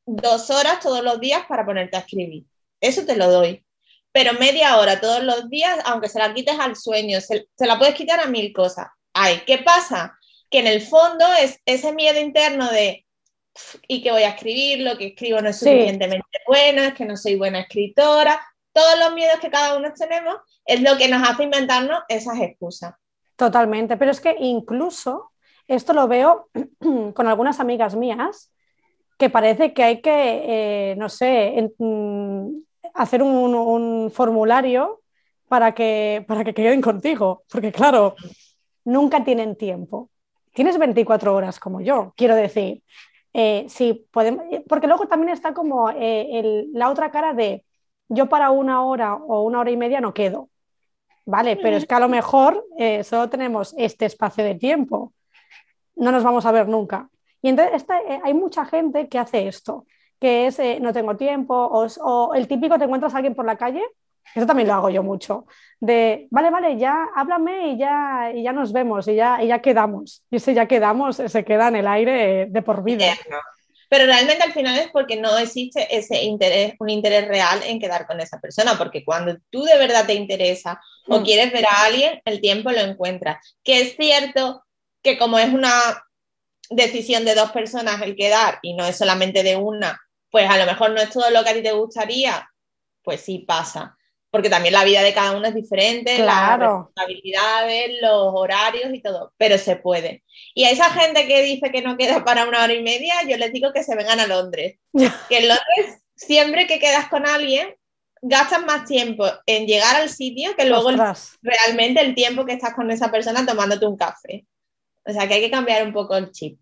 dos 0.07 0.51
horas 0.51 0.81
todos 0.81 1.03
los 1.03 1.21
días 1.21 1.45
para 1.49 1.67
ponerte 1.67 1.97
a 1.97 2.01
escribir. 2.01 2.45
Eso 2.81 3.05
te 3.05 3.17
lo 3.17 3.31
doy. 3.31 3.65
Pero 4.13 4.33
media 4.35 4.79
hora 4.79 5.01
todos 5.01 5.23
los 5.23 5.51
días, 5.51 5.79
aunque 5.85 6.09
se 6.09 6.19
la 6.19 6.33
quites 6.33 6.59
al 6.59 6.77
sueño, 6.77 7.21
se, 7.21 7.49
se 7.55 7.67
la 7.67 7.79
puedes 7.79 7.95
quitar 7.95 8.21
a 8.21 8.27
mil 8.27 8.53
cosas. 8.53 8.87
Ay, 9.13 9.43
¿qué 9.47 9.59
pasa? 9.59 10.17
Que 10.57 10.61
en 10.61 10.69
el 10.69 10.81
fondo 10.81 11.27
es 11.43 11.61
ese 11.67 11.93
miedo 11.93 12.19
interno 12.19 12.71
de 12.71 13.05
"Pf, 13.53 13.79
¿y 13.89 14.03
que 14.03 14.11
voy 14.11 14.23
a 14.23 14.31
escribir? 14.31 14.81
Lo 14.81 14.97
que 14.97 15.09
escribo 15.09 15.39
no 15.43 15.51
es 15.51 15.59
Sí. 15.59 15.67
suficientemente 15.67 16.25
bueno, 16.47 16.81
es 16.81 16.95
que 16.95 17.05
no 17.05 17.15
soy 17.19 17.35
buena 17.37 17.61
escritora. 17.61 18.41
Todos 18.73 18.99
los 18.99 19.13
miedos 19.13 19.39
que 19.39 19.51
cada 19.51 19.77
uno 19.77 19.93
tenemos 19.95 20.37
es 20.65 20.81
lo 20.81 20.97
que 20.97 21.09
nos 21.09 21.29
hace 21.29 21.43
inventarnos 21.43 21.99
esas 22.09 22.41
excusas. 22.41 22.95
Totalmente, 23.37 23.99
pero 23.99 24.11
es 24.11 24.19
que 24.23 24.35
incluso 24.41 25.31
esto 25.69 25.93
lo 25.93 26.09
veo 26.09 26.49
con 27.15 27.27
algunas 27.27 27.61
amigas 27.61 27.95
mías 27.95 28.51
que 29.19 29.29
parece 29.29 29.75
que 29.75 29.83
hay 29.85 30.01
que, 30.01 30.13
eh, 30.93 30.95
no 30.97 31.11
sé, 31.11 31.59
en- 31.59 31.75
mm, 31.77 32.63
hacer 32.95 33.23
un, 33.23 33.55
un 33.55 34.11
formulario 34.11 35.03
para 35.49 35.75
que, 35.75 36.25
para 36.27 36.45
que 36.45 36.55
queden 36.55 36.81
contigo, 36.81 37.45
porque 37.51 37.73
claro, 37.73 38.17
nunca 38.87 39.23
tienen 39.23 39.55
tiempo. 39.55 40.09
Tienes 40.57 40.79
24 40.79 41.35
horas 41.35 41.61
como 41.61 41.83
yo, 41.83 42.15
quiero 42.17 42.35
decir. 42.35 42.83
Eh, 43.35 43.67
sí, 43.69 44.07
podemos, 44.11 44.43
eh, 44.51 44.65
porque 44.67 44.87
luego 44.87 45.07
también 45.07 45.35
está 45.35 45.53
como 45.53 45.91
eh, 45.91 46.39
el- 46.39 46.71
la 46.73 46.89
otra 46.89 47.11
cara 47.11 47.35
de 47.35 47.63
yo 48.09 48.27
para 48.31 48.51
una 48.51 48.83
hora 48.83 49.15
o 49.17 49.43
una 49.43 49.61
hora 49.61 49.71
y 49.71 49.77
media 49.77 50.01
no 50.01 50.15
quedo. 50.15 50.49
Vale, 51.27 51.57
pero 51.59 51.77
es 51.77 51.85
que 51.85 51.95
a 51.95 52.01
lo 52.01 52.09
mejor 52.09 52.65
solo 53.03 53.29
tenemos 53.29 53.75
este 53.77 54.07
espacio 54.07 54.45
de 54.45 54.55
tiempo. 54.55 55.13
No 55.97 56.11
nos 56.13 56.25
vamos 56.25 56.47
a 56.47 56.53
ver 56.53 56.69
nunca. 56.69 57.11
Y 57.43 57.49
entonces 57.51 57.85
hay 58.23 58.33
mucha 58.33 58.65
gente 58.65 59.09
que 59.09 59.19
hace 59.19 59.47
esto, 59.49 59.87
que 60.21 60.47
es 60.47 60.59
no 60.81 60.93
tengo 60.95 61.17
tiempo, 61.17 61.55
o, 61.55 61.87
o 62.01 62.35
el 62.35 62.49
típico 62.49 62.79
te 62.79 62.85
encuentras 62.85 63.13
a 63.13 63.19
alguien 63.19 63.35
por 63.35 63.45
la 63.45 63.57
calle, 63.57 63.83
eso 64.35 64.47
también 64.47 64.69
lo 64.69 64.75
hago 64.75 64.91
yo 64.91 65.03
mucho, 65.03 65.47
de 65.81 66.27
vale, 66.31 66.51
vale, 66.51 66.79
ya 66.79 67.07
háblame 67.15 67.73
y 67.73 67.79
ya, 67.79 68.31
y 68.35 68.43
ya 68.43 68.53
nos 68.53 68.73
vemos 68.73 69.07
y 69.09 69.15
ya, 69.15 69.43
y 69.43 69.49
ya 69.49 69.61
quedamos. 69.61 70.23
Y 70.31 70.37
ese 70.37 70.55
ya 70.55 70.67
quedamos 70.67 71.17
se 71.17 71.45
queda 71.45 71.69
en 71.69 71.77
el 71.77 71.87
aire 71.87 72.47
de 72.51 72.63
por 72.63 72.83
vida. 72.83 73.15
Pero 73.89 74.07
realmente 74.07 74.43
al 74.43 74.53
final 74.53 74.77
es 74.79 74.89
porque 74.89 75.17
no 75.17 75.39
existe 75.39 75.97
ese 75.97 76.25
interés, 76.25 76.75
un 76.81 76.91
interés 76.91 77.29
real 77.29 77.61
en 77.65 77.79
quedar 77.79 78.07
con 78.07 78.21
esa 78.21 78.41
persona, 78.41 78.77
porque 78.77 79.05
cuando 79.05 79.37
tú 79.51 79.63
de 79.65 79.79
verdad 79.79 80.07
te 80.07 80.15
interesa 80.15 80.81
o 81.09 81.21
Mm. 81.21 81.25
quieres 81.25 81.53
ver 81.53 81.67
a 81.67 81.85
alguien, 81.85 82.21
el 82.25 82.41
tiempo 82.41 82.73
lo 82.73 82.81
encuentras. 82.81 83.39
Que 83.63 83.81
es 83.83 83.97
cierto 83.97 84.65
que 85.03 85.17
como 85.19 85.39
es 85.39 85.53
una 85.53 85.71
decisión 86.71 87.25
de 87.25 87.35
dos 87.35 87.53
personas 87.53 88.03
el 88.03 88.17
quedar 88.17 88.59
y 88.63 88.75
no 88.75 88.85
es 88.87 88.97
solamente 88.99 89.43
de 89.43 89.57
una, 89.57 90.01
pues 90.31 90.49
a 90.51 90.59
lo 90.59 90.67
mejor 90.67 90.91
no 90.91 91.01
es 91.01 91.11
todo 91.11 91.31
lo 91.31 91.45
que 91.45 91.51
a 91.51 91.55
ti 91.55 91.63
te 91.63 91.73
gustaría, 91.73 92.49
pues 93.03 93.21
sí 93.21 93.41
pasa. 93.41 93.96
Porque 94.37 94.51
también 94.51 94.75
la 94.75 94.85
vida 94.85 95.03
de 95.03 95.15
cada 95.15 95.35
uno 95.35 95.49
es 95.49 95.55
diferente, 95.55 96.19
las 96.19 96.59
responsabilidades, 96.59 97.91
los 98.03 98.33
horarios 98.35 98.93
y 98.93 99.01
todo, 99.01 99.33
pero 99.39 99.57
se 99.57 99.77
puede. 99.77 100.25
Y 100.55 100.65
a 100.65 100.71
esa 100.71 100.91
gente 100.91 101.27
que 101.27 101.43
dice 101.43 101.71
que 101.73 101.81
no 101.81 101.97
queda 101.97 102.23
para 102.23 102.47
una 102.47 102.63
hora 102.63 102.75
y 102.75 102.83
media, 102.83 103.15
yo 103.27 103.39
les 103.39 103.51
digo 103.53 103.73
que 103.73 103.83
se 103.83 103.97
vengan 103.97 104.21
a 104.21 104.27
Londres. 104.27 104.79
Que 104.93 105.39
en 105.39 105.49
Londres, 105.49 106.03
siempre 106.15 106.67
que 106.67 106.79
quedas 106.79 107.09
con 107.09 107.27
alguien, 107.27 107.75
gastas 108.21 108.65
más 108.65 108.85
tiempo 108.85 109.25
en 109.47 109.67
llegar 109.67 109.97
al 109.97 110.11
sitio 110.11 110.55
que 110.55 110.67
luego 110.67 110.89
Ostras. 110.89 111.39
realmente 111.41 112.03
el 112.03 112.15
tiempo 112.15 112.45
que 112.45 112.53
estás 112.53 112.75
con 112.75 112.91
esa 112.91 113.11
persona 113.11 113.47
tomándote 113.47 113.87
un 113.87 113.97
café. 113.97 114.47
O 115.07 115.13
sea 115.13 115.27
que 115.27 115.35
hay 115.35 115.41
que 115.41 115.51
cambiar 115.51 115.87
un 115.87 115.93
poco 115.93 116.15
el 116.17 116.31
chip. 116.31 116.61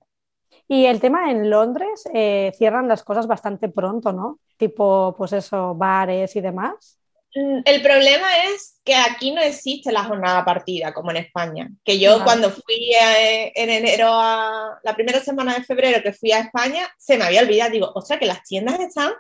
Y 0.69 0.87
el 0.87 1.01
tema 1.01 1.31
en 1.31 1.51
Londres, 1.51 2.09
eh, 2.15 2.53
cierran 2.57 2.89
las 2.89 3.03
cosas 3.03 3.27
bastante 3.27 3.69
pronto, 3.69 4.13
¿no? 4.13 4.39
Tipo, 4.57 5.15
pues 5.17 5.33
eso, 5.33 5.75
bares 5.75 6.37
y 6.37 6.41
demás. 6.41 6.99
Mm, 7.35 7.61
El 7.65 7.83
problema 7.83 8.29
es 8.45 8.81
que 8.85 8.95
aquí 8.95 9.33
no 9.33 9.41
existe 9.41 9.91
la 9.93 10.05
jornada 10.05 10.45
partida 10.45 10.93
como 10.95 11.11
en 11.11 11.19
España. 11.19 11.69
Que 11.85 11.99
yo 11.99 12.23
cuando 12.23 12.51
fui 12.51 12.93
eh, 12.95 13.53
en 13.55 13.71
enero 13.71 14.09
a 14.11 14.79
la 14.83 14.95
primera 14.95 15.21
semana 15.21 15.55
de 15.55 15.65
febrero 15.65 16.03
que 16.03 16.13
fui 16.13 16.33
a 16.33 16.41
España, 16.41 16.89
se 16.99 17.17
me 17.17 17.25
había 17.25 17.43
olvidado. 17.43 17.71
Digo, 17.71 17.93
ostras, 17.95 18.19
que 18.19 18.27
las 18.27 18.43
tiendas 18.43 18.79
están 18.81 19.13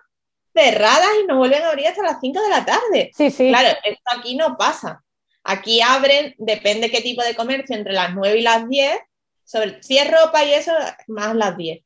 cerradas 0.54 1.09
y 1.23 1.26
no 1.26 1.38
vuelven 1.38 1.62
a 1.62 1.71
abrir 1.71 1.88
hasta 1.88 2.02
las 2.02 2.21
5 2.21 2.40
de 2.40 2.49
la 2.49 2.64
tarde. 2.64 3.11
Sí, 3.16 3.30
sí. 3.30 3.49
Claro, 3.49 3.76
esto 3.83 4.02
aquí 4.16 4.37
no 4.37 4.56
pasa. 4.56 5.02
Aquí 5.42 5.80
abren, 5.83 6.35
depende 6.38 6.90
qué 6.90 7.00
tipo 7.00 7.23
de 7.23 7.35
comercio, 7.35 7.76
entre 7.76 7.92
las 7.92 8.14
9 8.14 8.38
y 8.38 8.42
las 8.42 8.68
10. 8.68 8.99
Sobre, 9.44 9.83
si 9.83 9.99
es 9.99 10.11
ropa 10.11 10.42
y 10.44 10.54
eso, 10.54 10.73
más 11.09 11.35
las 11.35 11.56
10. 11.56 11.83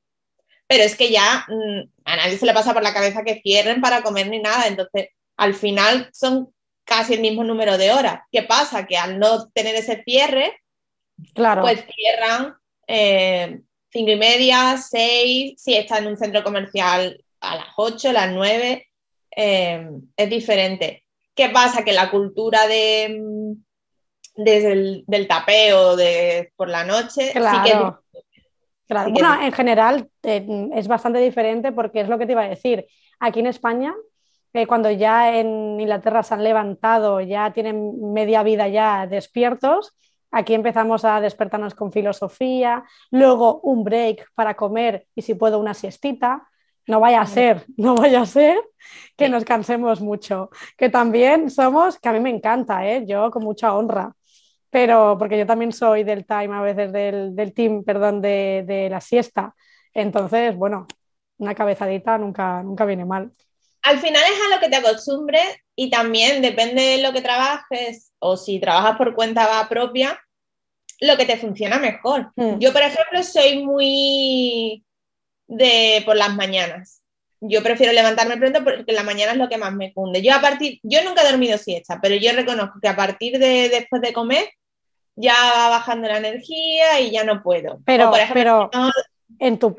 Pero 0.69 0.85
es 0.85 0.97
que 0.97 1.11
ya 1.11 1.47
mm, 1.49 1.91
a 2.05 2.17
nadie 2.17 2.37
se 2.39 2.47
le 2.47 2.53
pasa 2.53 2.75
por 2.75 2.83
la 2.83 2.93
cabeza 2.93 3.25
que 3.25 3.41
cierren 3.43 3.81
para 3.81 4.03
comer 4.03 4.29
ni 4.29 4.39
nada. 4.39 4.67
Entonces, 4.67 5.09
al 5.39 5.55
final 5.55 6.11
son 6.13 6.53
casi 6.85 7.15
el 7.15 7.21
mismo 7.21 7.45
número 7.45 7.79
de 7.79 7.91
horas. 7.93 8.21
¿Qué 8.31 8.43
pasa? 8.43 8.87
Que 8.87 8.97
al 8.99 9.19
no 9.19 9.49
tener 9.51 9.75
ese 9.75 10.03
cierre, 10.05 10.61
claro. 11.35 11.63
pues 11.63 11.85
cierran 11.95 12.55
eh, 12.87 13.61
cinco 13.91 14.11
y 14.13 14.17
media, 14.17 14.77
seis, 14.77 15.55
si 15.57 15.75
está 15.75 15.99
en 15.99 16.09
un 16.09 16.17
centro 16.17 16.43
comercial 16.43 17.23
a 17.41 17.57
las 17.57 17.69
8, 17.77 18.13
las 18.13 18.33
9, 18.33 18.87
eh, 19.37 19.89
es 20.17 20.31
diferente. 20.31 21.05
¿Qué 21.35 21.51
pasa? 21.51 21.85
Que 21.85 21.93
la 21.93 22.11
cultura 22.11 22.67
de, 22.67 23.17
mm, 23.21 23.53
desde 24.43 24.73
el- 24.73 25.05
del 25.07 25.29
tapeo 25.29 25.95
de, 25.97 26.53
por 26.57 26.69
la 26.69 26.85
noche 26.85 27.27
sí 27.27 27.33
que 27.33 27.39
es 27.71 27.75
Claro. 27.75 28.03
Claro, 28.89 29.11
bueno, 29.11 29.43
en 29.43 29.53
general 29.53 30.09
eh, 30.23 30.71
es 30.75 30.89
bastante 30.89 31.19
diferente 31.19 31.73
porque 31.73 32.01
es 32.01 32.09
lo 32.09 32.19
que 32.19 32.25
te 32.25 32.33
iba 32.33 32.43
a 32.45 32.49
decir. 32.49 32.87
Aquí 33.21 33.41
en 33.41 33.47
España, 33.47 33.95
eh, 34.53 34.67
cuando 34.67 34.91
ya 34.91 35.37
en 35.37 35.81
Inglaterra 35.81 36.23
se 36.23 36.35
han 36.35 36.45
levantado, 36.45 37.21
ya 37.21 37.53
tienen 37.53 38.13
media 38.13 38.43
vida 38.43 38.69
ya 38.69 39.07
despiertos, 39.07 39.95
aquí 40.31 40.55
empezamos 40.55 41.05
a 41.05 41.21
despertarnos 41.21 41.75
con 41.75 41.93
filosofía, 41.93 42.85
luego 43.11 43.61
un 43.63 43.85
break 43.85 44.27
para 44.35 44.55
comer 44.55 45.07
y 45.15 45.23
si 45.23 45.35
puedo 45.35 45.59
una 45.59 45.75
siestita. 45.75 46.49
No 46.87 47.01
vaya 47.01 47.21
a 47.21 47.27
ser, 47.27 47.67
no 47.77 47.95
vaya 47.95 48.23
a 48.23 48.27
ser 48.27 48.59
que 49.17 49.29
nos 49.29 49.45
cansemos 49.45 50.01
mucho. 50.01 50.51
Que 50.77 50.89
también 50.89 51.51
somos, 51.51 51.99
que 51.99 52.09
a 52.09 52.13
mí 52.13 52.21
me 52.21 52.31
encanta, 52.31 52.87
¿eh? 52.89 53.05
yo 53.07 53.31
con 53.31 53.45
mucha 53.45 53.75
honra 53.75 54.15
pero 54.71 55.17
porque 55.19 55.39
yo 55.39 55.47
también 55.47 55.73
soy 55.73 56.05
del 56.05 56.27
time, 56.27 56.55
a 56.55 56.61
veces 56.61 56.93
del, 56.93 57.35
del 57.35 57.55
team, 57.55 57.85
perdón, 57.85 58.21
de, 58.21 58.65
de 58.67 58.91
la 58.91 59.01
siesta. 59.01 59.55
Entonces, 59.95 60.57
bueno, 60.57 60.87
una 61.39 61.55
cabezadita 61.55 62.19
nunca, 62.19 62.63
nunca 62.63 62.85
viene 62.85 63.05
mal. 63.05 63.33
Al 63.83 63.99
final 63.99 64.23
es 64.23 64.41
a 64.47 64.55
lo 64.55 64.61
que 64.61 64.69
te 64.69 64.77
acostumbres 64.77 65.45
y 65.77 65.91
también 65.91 66.43
depende 66.43 66.83
de 66.83 67.03
lo 67.03 67.13
que 67.13 67.23
trabajes 67.23 68.13
o 68.19 68.37
si 68.37 68.59
trabajas 68.61 68.97
por 68.97 69.15
cuenta 69.15 69.67
propia, 69.69 70.21
lo 71.01 71.17
que 71.17 71.25
te 71.27 71.37
funciona 71.37 71.79
mejor. 71.79 72.33
Mm. 72.37 72.59
Yo, 72.59 72.73
por 72.73 72.83
ejemplo, 72.83 73.23
soy 73.23 73.63
muy 73.65 74.85
de 75.47 76.03
por 76.05 76.17
las 76.17 76.35
mañanas. 76.35 77.03
Yo 77.41 77.63
prefiero 77.63 77.93
levantarme 77.93 78.37
pronto 78.37 78.65
porque 78.65 78.93
la 78.93 79.05
mañana 79.05 79.33
es 79.33 79.39
lo 79.39 79.49
que 79.49 79.59
más 79.59 79.73
me 79.73 79.93
cunde. 79.95 80.23
Yo 80.23 80.35
a 80.35 80.41
partir, 80.41 80.81
yo 80.83 81.05
nunca 81.05 81.23
he 81.23 81.31
dormido 81.31 81.57
siesta, 81.57 82.01
pero 82.03 82.17
yo 82.17 82.33
reconozco 82.33 82.81
que 82.83 82.89
a 82.89 82.97
partir 82.97 83.39
de 83.39 83.69
después 83.69 84.03
de 84.03 84.13
comer 84.13 84.49
ya 85.15 85.35
va 85.35 85.69
bajando 85.69 86.09
la 86.09 86.19
energía 86.19 87.01
y 87.01 87.11
ya 87.13 87.25
no 87.25 87.43
puedo. 87.43 87.79
Pero, 87.85 88.11
por 88.11 88.19
ejemplo, 88.19 88.35
pero 88.35 88.71
no- 88.73 88.93
en 89.39 89.59
tu, 89.59 89.75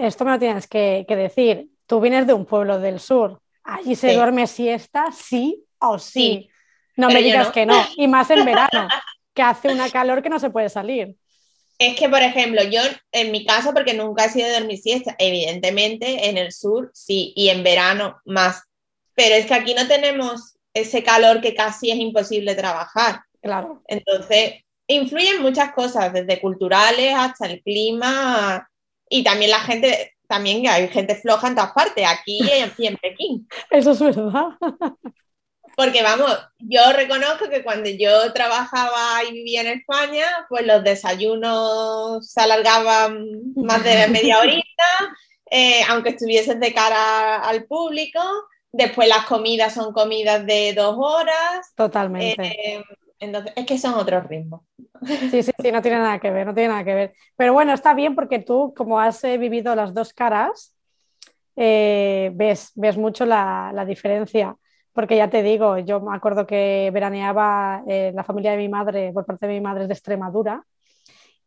esto 0.00 0.24
me 0.24 0.32
lo 0.32 0.38
tienes 0.38 0.66
que, 0.66 1.04
que 1.06 1.16
decir. 1.16 1.68
Tú 1.86 2.00
vienes 2.00 2.26
de 2.26 2.32
un 2.32 2.46
pueblo 2.46 2.80
del 2.80 2.98
sur. 2.98 3.40
Allí 3.64 3.96
se 3.96 4.10
Sí. 4.10 4.14
duerme 4.14 4.46
siesta, 4.46 5.06
sí 5.12 5.64
o 5.78 5.98
sí. 5.98 6.10
Sí, 6.12 6.50
No 6.96 7.08
pero 7.08 7.20
me 7.20 7.24
digas 7.24 7.46
no. 7.48 7.52
que 7.52 7.66
no. 7.66 7.86
Y 7.96 8.06
más 8.08 8.30
en 8.30 8.44
verano. 8.44 8.68
que 9.34 9.42
hace 9.42 9.68
una 9.68 9.90
calor 9.90 10.22
que 10.22 10.28
no 10.28 10.38
se 10.38 10.50
puede 10.50 10.68
salir. 10.68 11.16
Es 11.78 11.96
que, 11.98 12.08
por 12.08 12.22
ejemplo, 12.22 12.62
yo 12.62 12.80
en 13.10 13.32
mi 13.32 13.44
caso, 13.44 13.74
porque 13.74 13.94
nunca 13.94 14.26
he 14.26 14.30
sido 14.30 14.46
de 14.46 14.54
dormir 14.60 14.78
siesta, 14.78 15.16
evidentemente 15.18 16.28
en 16.28 16.38
el 16.38 16.52
sur 16.52 16.90
sí, 16.94 17.32
y 17.34 17.48
en 17.48 17.64
verano 17.64 18.18
más. 18.24 18.62
Pero 19.14 19.34
es 19.34 19.46
que 19.46 19.54
aquí 19.54 19.74
no 19.74 19.88
tenemos 19.88 20.56
ese 20.72 21.02
calor 21.02 21.40
que 21.40 21.52
casi 21.54 21.90
es 21.90 21.98
imposible 21.98 22.54
trabajar. 22.54 23.22
Claro. 23.42 23.82
Entonces, 23.88 24.62
influyen 24.86 25.42
muchas 25.42 25.72
cosas, 25.72 26.12
desde 26.12 26.40
culturales 26.40 27.12
hasta 27.16 27.46
el 27.46 27.60
clima 27.62 28.68
y 29.08 29.24
también 29.24 29.50
la 29.50 29.60
gente, 29.60 30.13
también 30.28 30.66
hay 30.68 30.88
gente 30.88 31.14
floja 31.16 31.48
en 31.48 31.54
todas 31.54 31.72
partes, 31.72 32.04
aquí 32.06 32.40
y 32.78 32.86
en 32.86 32.96
Pekín. 32.96 33.48
Eso 33.70 33.92
es 33.92 34.00
verdad. 34.00 34.48
Porque 35.76 36.02
vamos, 36.02 36.30
yo 36.58 36.80
reconozco 36.92 37.48
que 37.50 37.64
cuando 37.64 37.90
yo 37.90 38.32
trabajaba 38.32 39.24
y 39.28 39.32
vivía 39.32 39.62
en 39.62 39.78
España, 39.78 40.24
pues 40.48 40.66
los 40.66 40.84
desayunos 40.84 42.30
se 42.30 42.40
alargaban 42.40 43.26
más 43.56 43.82
de 43.82 44.06
media 44.08 44.38
horita, 44.38 44.84
eh, 45.50 45.82
aunque 45.88 46.10
estuviesen 46.10 46.60
de 46.60 46.72
cara 46.72 47.36
al 47.38 47.64
público. 47.64 48.20
Después 48.70 49.08
las 49.08 49.26
comidas 49.26 49.74
son 49.74 49.92
comidas 49.92 50.46
de 50.46 50.74
dos 50.74 50.96
horas. 50.98 51.72
Totalmente. 51.76 52.42
Eh, 52.42 52.84
entonces, 53.18 53.52
es 53.56 53.66
que 53.66 53.78
son 53.78 53.94
otros 53.94 54.26
ritmos. 54.28 54.62
Sí, 55.06 55.42
sí, 55.42 55.42
sí, 55.42 55.72
no 55.72 55.82
tiene 55.82 55.98
nada 55.98 56.18
que 56.18 56.30
ver, 56.30 56.46
no 56.46 56.54
tiene 56.54 56.68
nada 56.68 56.84
que 56.84 56.94
ver. 56.94 57.14
Pero 57.36 57.52
bueno, 57.52 57.72
está 57.72 57.94
bien 57.94 58.14
porque 58.14 58.38
tú, 58.38 58.72
como 58.76 59.00
has 59.00 59.22
eh, 59.24 59.38
vivido 59.38 59.74
las 59.74 59.94
dos 59.94 60.12
caras, 60.12 60.74
ves, 61.56 62.72
ves 62.74 62.96
mucho 62.96 63.24
la, 63.24 63.70
la 63.72 63.84
diferencia 63.84 64.56
porque 64.94 65.16
ya 65.16 65.28
te 65.28 65.42
digo, 65.42 65.76
yo 65.78 66.00
me 66.00 66.16
acuerdo 66.16 66.46
que 66.46 66.90
veraneaba, 66.94 67.82
eh, 67.86 68.12
la 68.14 68.22
familia 68.22 68.52
de 68.52 68.58
mi 68.58 68.68
madre, 68.68 69.12
por 69.12 69.26
parte 69.26 69.46
de 69.48 69.54
mi 69.54 69.60
madre 69.60 69.82
es 69.82 69.88
de 69.88 69.94
Extremadura, 69.94 70.64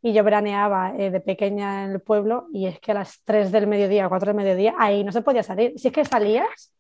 y 0.02 0.14
yo 0.14 0.24
veraneaba 0.24 0.94
eh, 0.98 1.10
de 1.10 1.22
pequeña 1.22 1.86
en 1.86 1.92
el 1.92 2.02
pueblo 2.02 2.48
y 2.54 2.68
es 2.68 2.80
que 2.80 2.92
a 2.92 2.96
las 2.96 3.22
3 3.24 3.52
del 3.52 3.66
mediodía, 3.66 4.10
4 4.10 4.28
del 4.28 4.36
mediodía, 4.36 4.76
ahí 4.78 5.04
no 5.04 5.12
se 5.12 5.22
podía 5.22 5.44
salir. 5.44 5.74
Si 5.78 5.88
es 5.88 5.94
que 5.94 6.06
salías 6.06 6.74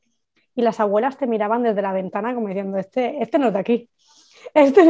y 0.55 0.61
las 0.61 0.79
abuelas 0.79 1.17
te 1.17 1.25
miraban 1.25 1.63
desde 1.63 1.81
la 1.81 1.93
ventana 1.93 2.35
como 2.35 2.47
diciendo, 2.49 2.77
este, 2.77 3.21
este 3.23 3.39
no 3.39 3.47
es 3.47 3.53
de 3.53 3.59
aquí. 3.59 3.89
Este 4.53 4.81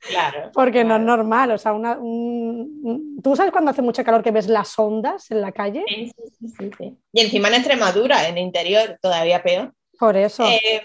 Claro. 0.00 0.50
Porque 0.52 0.84
no 0.84 0.96
es 0.96 1.02
normal, 1.02 1.50
o 1.50 1.58
sea, 1.58 1.72
una, 1.72 1.96
tú 1.96 3.36
sabes 3.36 3.52
cuando 3.52 3.70
hace 3.70 3.82
mucho 3.82 4.04
calor 4.04 4.22
que 4.22 4.30
ves 4.30 4.48
las 4.48 4.78
ondas 4.78 5.30
en 5.30 5.40
la 5.40 5.52
calle. 5.52 5.84
Sí, 5.88 6.12
sí, 6.40 6.70
sí, 6.78 6.96
y 7.12 7.20
encima 7.20 7.48
en 7.48 7.54
Extremadura, 7.54 8.28
en 8.28 8.38
el 8.38 8.44
interior, 8.44 8.98
todavía 9.00 9.42
peor. 9.42 9.72
Por 9.98 10.16
eso. 10.16 10.44
Eh, 10.46 10.82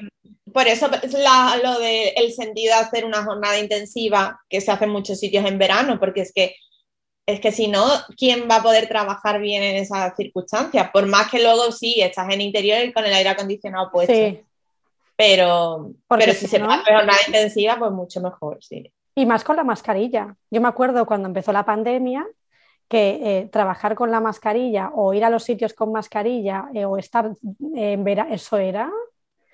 por 0.52 0.68
eso 0.68 0.90
la, 0.90 1.60
lo 1.64 1.80
del 1.80 2.10
el 2.16 2.34
sentido 2.34 2.76
de 2.76 2.82
hacer 2.82 3.06
una 3.06 3.24
jornada 3.24 3.58
intensiva 3.60 4.40
que 4.50 4.62
se 4.62 4.72
hace 4.72 4.86
en 4.86 4.92
muchos 4.92 5.20
sitios 5.20 5.46
en 5.46 5.58
verano, 5.58 6.00
porque 6.00 6.22
es 6.22 6.34
que, 6.34 6.56
es 7.26 7.40
que 7.40 7.52
si 7.52 7.68
no, 7.68 7.86
¿quién 8.18 8.48
va 8.50 8.58
a 8.58 8.64
poder 8.64 8.88
trabajar 8.88 9.40
bien 9.40 9.64
en 9.64 9.76
esas 9.78 10.16
circunstancias? 10.16 10.90
Por 10.92 11.06
más 11.08 11.30
que 11.30 11.42
luego 11.42 11.72
sí, 11.72 12.02
estás 12.02 12.32
en 12.34 12.42
interior 12.42 12.84
y 12.84 12.94
con 12.94 13.06
el 13.06 13.14
aire 13.14 13.30
acondicionado 13.30 13.92
puesto. 13.92 14.14
Sí. 14.14 14.42
Pero, 15.22 15.92
pero 16.08 16.34
si, 16.34 16.48
se 16.48 16.58
no... 16.58 16.72
hace 16.72 16.92
jornada 16.92 17.20
intensiva, 17.28 17.78
pues 17.78 17.92
mucho 17.92 18.22
mejor, 18.22 18.58
sí. 18.60 18.92
Y 19.14 19.28
más 19.28 19.44
con 19.44 19.56
la 19.56 19.64
mascarilla. 19.64 20.36
Yo 20.50 20.62
me 20.62 20.68
acuerdo 20.68 21.06
cuando 21.06 21.28
empezó 21.28 21.54
la 21.54 21.64
pandemia, 21.64 22.26
que 22.88 23.20
eh, 23.22 23.50
trabajar 23.52 23.94
con 23.94 24.10
la 24.10 24.20
mascarilla 24.20 24.90
o 24.96 25.14
ir 25.14 25.24
a 25.24 25.30
los 25.30 25.44
sitios 25.44 25.76
con 25.76 25.92
mascarilla 25.92 26.70
eh, 26.74 26.86
o 26.86 26.98
estar 26.98 27.30
en 27.76 28.04
verano, 28.04 28.34
eso 28.34 28.58
era. 28.58 28.92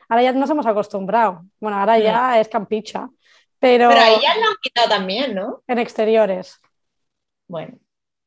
Ahora 0.07 0.23
ya 0.23 0.31
nos 0.31 0.49
hemos 0.49 0.65
acostumbrado. 0.65 1.43
Bueno, 1.59 1.77
ahora 1.77 1.99
ya 1.99 2.39
es 2.39 2.47
campicha. 2.47 3.09
Pero, 3.59 3.89
pero 3.89 3.99
ahí 3.99 4.15
ya 4.21 4.35
lo 4.35 4.43
han 4.43 4.55
quitado 4.61 4.87
también, 4.87 5.35
¿no? 5.35 5.63
En 5.67 5.79
exteriores. 5.79 6.61
Bueno. 7.45 7.77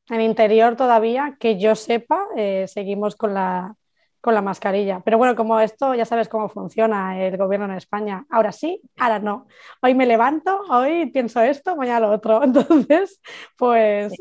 En 0.09 0.21
interior 0.21 0.75
todavía, 0.75 1.37
que 1.39 1.57
yo 1.57 1.73
sepa, 1.73 2.27
eh, 2.37 2.67
seguimos 2.67 3.15
con 3.15 3.33
la, 3.33 3.75
con 4.21 4.35
la 4.35 4.41
mascarilla. 4.41 5.01
Pero 5.03 5.17
bueno, 5.17 5.35
como 5.35 5.59
esto 5.59 5.95
ya 5.95 6.05
sabes 6.05 6.29
cómo 6.29 6.47
funciona 6.47 7.19
el 7.19 7.35
gobierno 7.37 7.65
en 7.65 7.73
España. 7.73 8.25
Ahora 8.29 8.51
sí, 8.51 8.81
ahora 8.97 9.19
no. 9.19 9.47
Hoy 9.81 9.95
me 9.95 10.05
levanto, 10.05 10.61
hoy 10.69 11.07
pienso 11.07 11.41
esto, 11.41 11.75
mañana 11.75 12.01
lo 12.01 12.11
otro. 12.11 12.43
Entonces, 12.43 13.19
pues... 13.57 14.13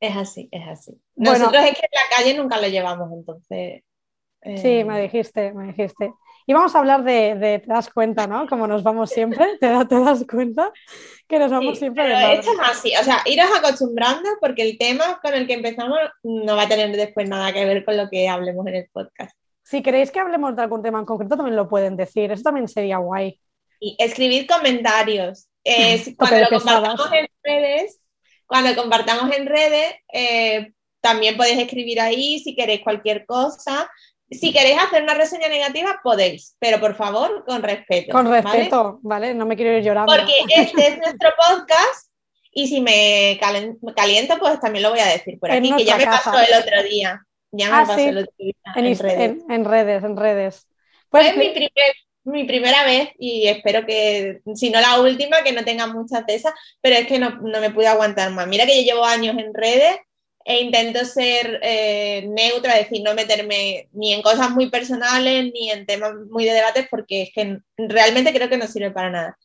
Es 0.00 0.16
así, 0.16 0.48
es 0.52 0.68
así. 0.68 1.00
Nosotros 1.16 1.64
es 1.64 1.72
que 1.72 1.86
en 1.90 1.90
la 1.92 2.16
calle 2.16 2.38
nunca 2.38 2.60
lo 2.60 2.68
llevamos, 2.68 3.10
entonces... 3.12 3.82
Sí, 4.44 4.78
eh, 4.78 4.84
me 4.84 5.02
dijiste, 5.02 5.52
me 5.52 5.72
dijiste. 5.72 6.12
Y 6.48 6.54
vamos 6.54 6.74
a 6.74 6.78
hablar 6.78 7.04
de, 7.04 7.60
te 7.62 7.66
das 7.66 7.90
cuenta, 7.90 8.26
¿no? 8.26 8.46
Como 8.48 8.66
nos 8.66 8.82
vamos 8.82 9.10
siempre, 9.10 9.58
te, 9.60 9.68
te 9.84 10.00
das 10.00 10.24
cuenta 10.26 10.72
que 11.28 11.38
nos 11.38 11.50
vamos 11.50 11.78
siempre 11.78 12.08
de 12.08 12.32
Esto 12.36 12.52
es 12.52 12.58
así, 12.62 12.92
o 12.98 13.04
sea, 13.04 13.20
iros 13.26 13.50
acostumbrando 13.54 14.30
porque 14.40 14.62
el 14.62 14.78
tema 14.78 15.20
con 15.22 15.34
el 15.34 15.46
que 15.46 15.52
empezamos 15.52 15.98
no 16.22 16.56
va 16.56 16.62
a 16.62 16.68
tener 16.68 16.90
después 16.96 17.28
nada 17.28 17.52
que 17.52 17.66
ver 17.66 17.84
con 17.84 17.98
lo 17.98 18.08
que 18.08 18.30
hablemos 18.30 18.66
en 18.66 18.76
el 18.76 18.88
podcast. 18.90 19.36
Si 19.62 19.82
queréis 19.82 20.10
que 20.10 20.20
hablemos 20.20 20.56
de 20.56 20.62
algún 20.62 20.82
tema 20.82 20.98
en 20.98 21.04
concreto, 21.04 21.36
también 21.36 21.54
lo 21.54 21.68
pueden 21.68 21.98
decir, 21.98 22.32
eso 22.32 22.44
también 22.44 22.66
sería 22.66 22.96
guay. 22.96 23.38
Y 23.78 23.94
escribid 23.98 24.48
comentarios. 24.48 25.48
cuando 26.16 26.38
lo 26.38 26.48
compartamos 26.48 27.12
en 27.12 27.28
redes, 27.44 28.00
cuando 28.46 28.74
compartamos 28.74 29.36
en 29.36 29.44
redes, 29.44 29.96
eh, 30.14 30.72
también 31.02 31.36
podéis 31.36 31.58
escribir 31.58 32.00
ahí 32.00 32.38
si 32.38 32.56
queréis 32.56 32.80
cualquier 32.80 33.26
cosa. 33.26 33.90
Si 34.30 34.52
queréis 34.52 34.78
hacer 34.78 35.02
una 35.02 35.14
reseña 35.14 35.48
negativa, 35.48 36.00
podéis, 36.02 36.54
pero 36.58 36.78
por 36.80 36.94
favor, 36.94 37.44
con 37.46 37.62
respeto. 37.62 38.12
Con 38.12 38.30
respeto, 38.30 38.98
¿vale? 39.02 39.32
No 39.34 39.46
me 39.46 39.56
quiero 39.56 39.76
ir 39.76 39.82
llorando. 39.82 40.12
Porque 40.14 40.34
este 40.56 40.86
es 40.86 40.98
nuestro 40.98 41.30
podcast 41.36 42.10
y 42.52 42.66
si 42.68 42.80
me 42.80 43.38
caliento, 43.94 44.38
pues 44.38 44.60
también 44.60 44.82
lo 44.82 44.90
voy 44.90 45.00
a 45.00 45.06
decir 45.06 45.38
por 45.38 45.50
aquí, 45.50 45.72
que 45.76 45.84
ya 45.84 45.96
me 45.96 46.04
pasó 46.04 46.32
el 46.38 46.60
otro 46.60 46.82
día. 46.82 47.22
Ya 47.52 47.70
me 47.70 47.76
ah, 47.76 47.84
pasó 47.86 48.00
el 48.00 48.18
otro 48.18 48.34
día. 48.36 48.54
En, 48.74 48.98
redes. 48.98 49.36
En, 49.48 49.64
redes, 49.64 50.04
en 50.04 50.16
redes. 50.16 50.68
Pues, 51.08 51.36
mi, 51.36 51.54
mi 52.24 52.44
primera 52.44 52.84
vez 52.84 53.10
y 53.18 53.46
espero 53.48 53.86
que, 53.86 54.40
si 54.54 54.70
no 54.70 54.80
la 54.80 55.00
última, 55.00 55.42
que 55.42 55.52
no 55.52 55.64
tenga 55.64 55.86
muchas 55.86 56.26
de 56.26 56.34
esas, 56.34 56.52
pero 56.82 56.96
es 56.96 57.06
que 57.06 57.18
no, 57.18 57.30
no 57.40 57.60
me 57.60 57.70
pude 57.70 57.86
aguantar 57.86 58.30
más. 58.32 58.46
Mira 58.46 58.66
que 58.66 58.76
yo 58.76 58.92
llevo 58.92 59.04
años 59.04 59.36
en 59.38 59.54
redes 59.54 59.96
e 60.44 60.62
intento 60.62 61.04
ser 61.04 61.60
eh, 61.62 62.26
neutra, 62.28 62.78
es 62.78 62.88
decir, 62.88 63.04
no 63.04 63.14
meterme 63.14 63.88
ni 63.92 64.14
en 64.14 64.22
cosas 64.22 64.50
muy 64.50 64.70
personales 64.70 65.52
ni 65.52 65.70
en 65.70 65.84
temas 65.84 66.14
muy 66.30 66.44
de 66.44 66.52
debates 66.52 66.86
porque 66.90 67.22
es 67.22 67.30
que 67.34 67.58
realmente 67.76 68.32
creo 68.32 68.48
que 68.48 68.56
no 68.56 68.66
sirve 68.66 68.90
para 68.90 69.10
nada. 69.10 69.38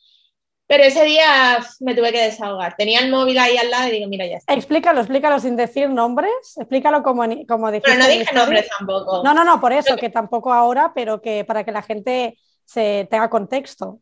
Pero 0.65 0.86
ese 0.86 1.03
día 1.03 1.60
me 1.82 1.93
tuve 1.93 2.12
que 2.12 2.23
desahogar. 2.23 2.75
Tenía 2.77 3.01
el 3.01 3.12
móvil 3.12 3.38
ahí 3.38 3.58
al 3.58 3.69
lado 3.69 3.89
y 3.89 3.91
digo, 3.91 4.08
mira, 4.08 4.25
ya 4.25 4.38
está. 4.38 4.53
Explícalo, 4.53 5.01
explícalo 5.01 5.39
sin 5.39 5.56
decir 5.56 5.89
nombres. 5.89 6.32
Explícalo 6.56 7.03
como, 7.03 7.23
como 7.47 7.69
dijiste. 7.69 7.91
Pero 7.91 8.01
no 8.01 8.08
dije 8.08 8.34
nombres 8.34 8.69
tampoco. 8.69 9.23
No, 9.23 9.34
no, 9.34 9.43
no, 9.43 9.60
por 9.60 9.73
eso, 9.73 9.97
que 9.97 10.10
tampoco 10.10 10.53
ahora, 10.53 10.93
pero 10.95 11.21
que 11.21 11.43
para 11.43 11.65
que 11.65 11.71
la 11.71 11.82
gente 11.82 12.39
se 12.65 13.08
tenga 13.12 13.29
contexto. 13.29 13.99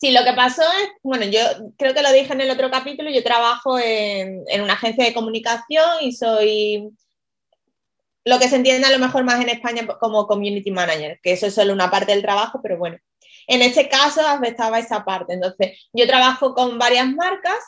Sí, 0.00 0.10
lo 0.12 0.24
que 0.24 0.32
pasó 0.32 0.62
es, 0.62 0.88
bueno, 1.02 1.24
yo 1.24 1.40
creo 1.78 1.94
que 1.94 2.02
lo 2.02 2.12
dije 2.12 2.32
en 2.32 2.40
el 2.40 2.50
otro 2.50 2.70
capítulo, 2.70 3.10
yo 3.10 3.22
trabajo 3.22 3.78
en, 3.78 4.44
una 4.60 4.74
agencia 4.74 5.04
de 5.04 5.14
comunicación 5.14 6.02
y 6.02 6.12
soy 6.12 6.90
lo 8.24 8.38
que 8.38 8.48
se 8.48 8.56
entiende 8.56 8.86
a 8.86 8.90
lo 8.90 8.98
mejor 8.98 9.24
más 9.24 9.40
en 9.40 9.50
España 9.50 9.86
como 10.00 10.26
community 10.26 10.70
manager, 10.70 11.20
que 11.22 11.32
eso 11.32 11.46
es 11.46 11.54
solo 11.54 11.72
una 11.72 11.90
parte 11.90 12.12
del 12.12 12.22
trabajo, 12.22 12.60
pero 12.62 12.78
bueno, 12.78 12.98
en 13.46 13.62
este 13.62 13.88
caso 13.88 14.26
afectaba 14.26 14.78
esa 14.78 15.04
parte. 15.04 15.34
Entonces, 15.34 15.78
yo 15.92 16.06
trabajo 16.06 16.54
con 16.54 16.78
varias 16.78 17.08
marcas 17.08 17.58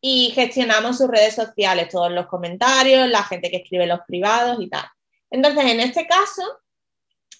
y 0.00 0.32
gestionamos 0.34 0.98
sus 0.98 1.08
redes 1.08 1.34
sociales, 1.34 1.88
todos 1.88 2.12
los 2.12 2.26
comentarios, 2.26 3.08
la 3.08 3.24
gente 3.24 3.50
que 3.50 3.58
escribe 3.58 3.86
los 3.86 4.00
privados 4.06 4.58
y 4.60 4.68
tal. 4.68 4.84
Entonces, 5.30 5.64
en 5.64 5.80
este 5.80 6.06
caso, 6.06 6.42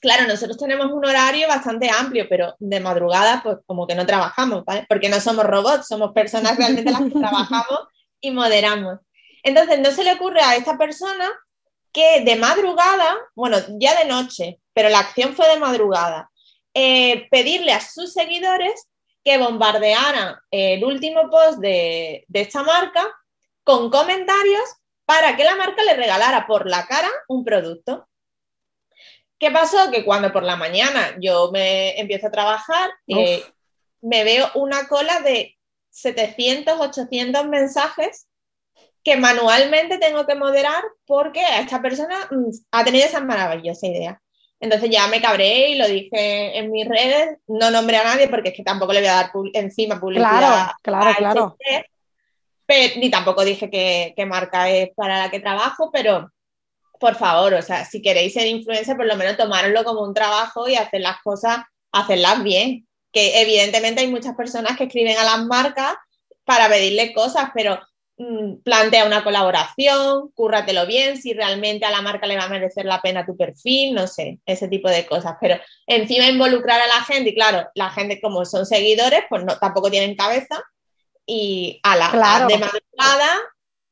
claro, 0.05 0.29
nosotros 0.29 0.59
tenemos 0.59 0.93
un 0.93 1.03
horario 1.03 1.49
bastante 1.49 1.89
amplio, 1.89 2.27
pero 2.29 2.55
de 2.59 2.79
madrugada 2.79 3.41
pues 3.43 3.57
como 3.65 3.87
que 3.87 3.95
no 3.95 4.05
trabajamos, 4.05 4.63
¿vale? 4.67 4.85
Porque 4.87 5.09
no 5.09 5.19
somos 5.19 5.47
robots, 5.47 5.89
somos 5.89 6.13
personas 6.13 6.59
realmente 6.59 6.91
las 6.91 7.01
que 7.01 7.19
trabajamos 7.19 7.89
y 8.21 8.31
moderamos. 8.31 8.99
Entonces, 9.43 9.79
no 9.79 9.91
se 9.93 10.05
le 10.05 10.13
ocurre 10.13 10.43
a 10.43 10.57
esta 10.57 10.77
persona 10.77 11.27
que 11.91 12.21
de 12.23 12.37
madrugada, 12.37 13.17
bueno, 13.35 13.57
ya 13.81 13.99
de 13.99 14.05
noche, 14.05 14.61
pero 14.75 14.91
la 14.91 14.99
acción 14.99 15.35
fue 15.35 15.49
de 15.49 15.59
madrugada, 15.59 16.31
eh, 16.75 17.27
pedirle 17.31 17.73
a 17.73 17.81
sus 17.81 18.13
seguidores 18.13 18.89
que 19.25 19.39
bombardearan 19.39 20.37
el 20.51 20.85
último 20.85 21.31
post 21.31 21.61
de, 21.61 22.27
de 22.29 22.41
esta 22.43 22.63
marca 22.63 23.07
con 23.63 23.89
comentarios 23.89 24.65
para 25.07 25.35
que 25.35 25.45
la 25.45 25.57
marca 25.57 25.83
le 25.83 25.95
regalara 25.95 26.47
por 26.47 26.69
la 26.69 26.87
cara 26.87 27.09
un 27.29 27.43
producto. 27.43 28.07
¿Qué 29.45 29.51
pasó? 29.51 29.91
Que 29.91 30.07
cuando 30.07 30.33
por 30.33 30.43
la 30.43 30.57
mañana 30.57 31.19
yo 31.21 31.51
me 31.53 32.01
empiezo 32.01 32.29
a 32.29 32.31
trabajar, 32.31 32.91
eh, 33.07 33.45
me 34.01 34.25
veo 34.25 34.49
una 34.55 34.89
cola 34.89 35.21
de 35.21 35.59
700, 35.91 36.81
800 36.81 37.47
mensajes 37.49 38.27
que 39.03 39.19
manualmente 39.19 39.99
tengo 39.99 40.25
que 40.25 40.35
moderar 40.35 40.83
porque 41.05 41.43
esta 41.61 41.83
persona 41.83 42.27
mm, 42.31 42.53
ha 42.71 42.85
tenido 42.85 43.05
esa 43.05 43.21
maravillosa 43.21 43.87
idea. 43.87 44.23
Entonces 44.61 44.89
ya 44.89 45.09
me 45.09 45.21
cabré 45.21 45.73
y 45.73 45.75
lo 45.75 45.87
dije 45.89 46.57
en 46.57 46.71
mis 46.71 46.89
redes, 46.89 47.37
no 47.47 47.71
nombré 47.71 47.99
a 47.99 48.05
nadie 48.05 48.29
porque 48.29 48.49
es 48.49 48.57
que 48.57 48.65
tampoco 48.65 48.95
le 48.95 49.01
voy 49.01 49.09
a 49.09 49.15
dar 49.17 49.31
encima 49.53 50.01
publicidad. 50.01 50.39
Claro, 50.39 50.73
claro, 50.81 51.15
claro. 51.19 51.57
ni 52.97 53.11
tampoco 53.11 53.45
dije 53.45 53.69
qué 53.69 54.25
marca 54.25 54.71
es 54.71 54.89
para 54.97 55.19
la 55.19 55.31
que 55.31 55.41
trabajo, 55.41 55.91
pero 55.93 56.31
por 57.01 57.17
favor, 57.17 57.55
o 57.55 57.63
sea, 57.63 57.85
si 57.85 58.01
queréis 58.01 58.33
ser 58.33 58.47
influencer, 58.47 58.97
por 58.97 59.07
lo 59.07 59.17
menos 59.17 59.37
tomároslo 59.37 59.85
como 59.85 60.03
un 60.03 60.15
trabajo 60.15 60.69
y 60.69 60.77
hacer 60.77 61.01
las 61.01 61.21
cosas, 61.23 61.59
hacerlas 61.93 62.43
bien. 62.43 62.87
Que 63.13 63.41
evidentemente 63.43 64.01
hay 64.01 64.09
muchas 64.09 64.35
personas 64.35 64.77
que 64.77 64.85
escriben 64.85 65.17
a 65.19 65.25
las 65.25 65.45
marcas 65.45 65.95
para 66.45 66.69
pedirle 66.69 67.13
cosas, 67.13 67.51
pero 67.55 67.81
mm, 68.19 68.63
plantea 68.65 69.07
una 69.07 69.23
colaboración, 69.23 70.31
cúrratelo 70.35 70.87
bien, 70.87 71.21
si 71.21 71.33
realmente 71.33 71.85
a 71.85 71.91
la 71.91 72.03
marca 72.03 72.27
le 72.27 72.37
va 72.37 72.45
a 72.45 72.49
merecer 72.49 72.87
la 72.87 73.01
pena 73.01 73.27
tu 73.27 73.37
perfil, 73.37 73.95
no 73.95 74.07
sé, 74.07 74.41
ese 74.47 74.69
tipo 74.69 74.89
de 74.89 75.07
cosas. 75.07 75.37
Pero 75.41 75.61
encima 75.87 76.27
involucrar 76.27 76.81
a 76.81 76.87
la 76.87 77.05
gente, 77.05 77.31
y 77.31 77.35
claro, 77.35 77.69
la 77.75 77.91
gente 77.91 78.21
como 78.21 78.45
son 78.45 78.67
seguidores, 78.67 79.23
pues 79.29 79.45
no, 79.45 79.59
tampoco 79.59 79.91
tienen 79.91 80.17
cabeza, 80.17 80.63
y 81.27 81.81
a 81.83 81.97
la 81.97 82.47
de 82.47 82.59
madrugada 82.59 83.41